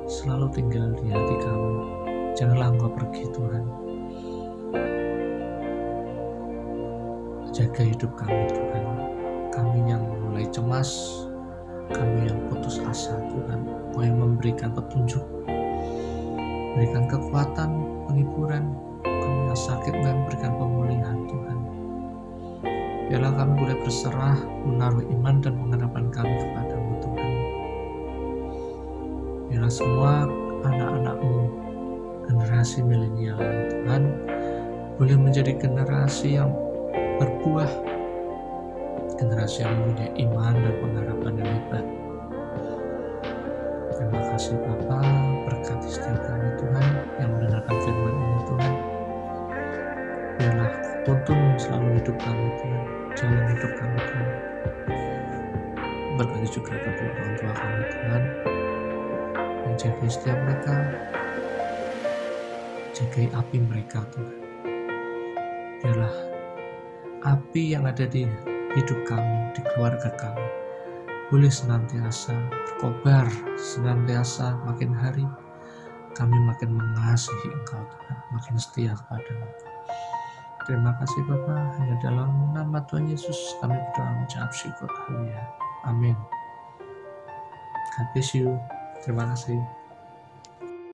selalu 0.07 0.47
tinggal 0.55 0.95
di 0.95 1.11
hati 1.11 1.37
kami. 1.43 1.75
Janganlah 2.39 2.71
Engkau 2.71 2.91
pergi 2.95 3.27
Tuhan. 3.35 3.65
Jaga 7.51 7.83
hidup 7.83 8.15
kami 8.15 8.47
Tuhan. 8.55 8.85
Kami 9.51 9.79
yang 9.91 10.07
mulai 10.23 10.47
cemas, 10.55 11.19
kami 11.91 12.31
yang 12.31 12.39
putus 12.47 12.79
asa 12.87 13.19
Tuhan. 13.27 13.67
Kau 13.91 14.07
yang 14.07 14.23
memberikan 14.23 14.71
petunjuk, 14.71 15.27
berikan 16.79 17.11
kekuatan, 17.11 17.75
penghiburan, 18.07 18.71
kami 19.03 19.41
yang 19.51 19.59
sakit 19.59 19.99
dan 19.99 20.23
berikan 20.31 20.55
pemulihan 20.55 21.27
Tuhan. 21.27 21.59
Biarlah 23.11 23.35
kami 23.35 23.53
boleh 23.67 23.77
berserah, 23.83 24.39
menaruh 24.69 25.03
iman 25.11 25.43
dan 25.43 25.59
pengharapan 25.59 26.07
kami 26.15 26.35
Tuhan. 26.39 26.68
Biarlah 29.49 29.73
semua 29.73 30.29
anak-anakmu, 30.61 31.41
generasi 32.29 32.85
milenial 32.85 33.41
Tuhan, 33.73 34.13
boleh 35.01 35.17
menjadi 35.17 35.57
generasi 35.57 36.37
yang 36.37 36.53
berbuah, 37.17 37.73
generasi 39.17 39.65
yang 39.65 39.73
mempunyai 39.81 40.13
iman 40.29 40.53
dan 40.53 40.75
pengharapan 40.85 41.33
yang 41.41 41.51
hebat. 41.65 41.85
Terima 43.97 44.21
kasih 44.37 44.55
Bapak, 44.61 45.17
berkati 45.49 45.89
setiap 45.97 46.21
kami 46.29 46.49
Tuhan 46.61 46.87
yang 47.17 47.31
mendengarkan 47.33 47.77
firman 47.81 48.15
ini 48.21 48.41
Tuhan. 48.45 48.75
Biarlah 50.37 50.73
tuntun 51.09 51.41
selalu 51.57 51.89
hidup 51.97 52.17
kami 52.21 52.47
Tuhan, 52.61 52.83
jalan 53.17 53.45
hidup 53.57 53.73
kami 53.81 53.97
Tuhan. 53.97 54.29
Berkati 56.21 56.49
juga 56.53 56.73
kedua 56.77 57.11
orang 57.17 57.35
tua 57.41 57.53
kami 57.57 57.83
Tuhan, 57.89 58.23
menjaga 59.79 60.11
setiap 60.11 60.39
mereka, 60.43 60.75
jagai 62.99 63.31
api 63.31 63.63
mereka 63.63 64.03
Tuhan. 64.11 64.39
Biarlah 65.79 66.15
api 67.23 67.79
yang 67.79 67.87
ada 67.87 68.03
di 68.11 68.27
hidup 68.75 68.99
kami, 69.07 69.55
di 69.55 69.63
keluarga 69.71 70.11
kami, 70.19 70.43
boleh 71.31 71.47
senantiasa 71.47 72.35
berkobar, 72.51 73.31
senantiasa 73.55 74.59
makin 74.67 74.91
hari 74.91 75.23
kami 76.19 76.35
makin 76.51 76.75
mengasihi 76.75 77.47
Engkau 77.47 77.79
Tuhan, 77.79 78.19
makin 78.35 78.59
setia 78.59 78.99
kepada 78.99 79.31
Engkau. 79.31 79.71
Terima 80.67 80.91
kasih 80.99 81.23
Bapa, 81.31 81.55
hanya 81.79 81.95
dalam 82.03 82.51
nama 82.51 82.83
Tuhan 82.91 83.07
Yesus 83.07 83.55
kami 83.63 83.79
berdoa 83.79 84.11
mengucap 84.11 84.51
syukur. 84.51 84.91
Amin. 85.87 86.19
God 87.95 88.07
bless 88.11 88.35
you. 88.35 88.59
Terima 89.03 89.25
kasih. 89.31 89.88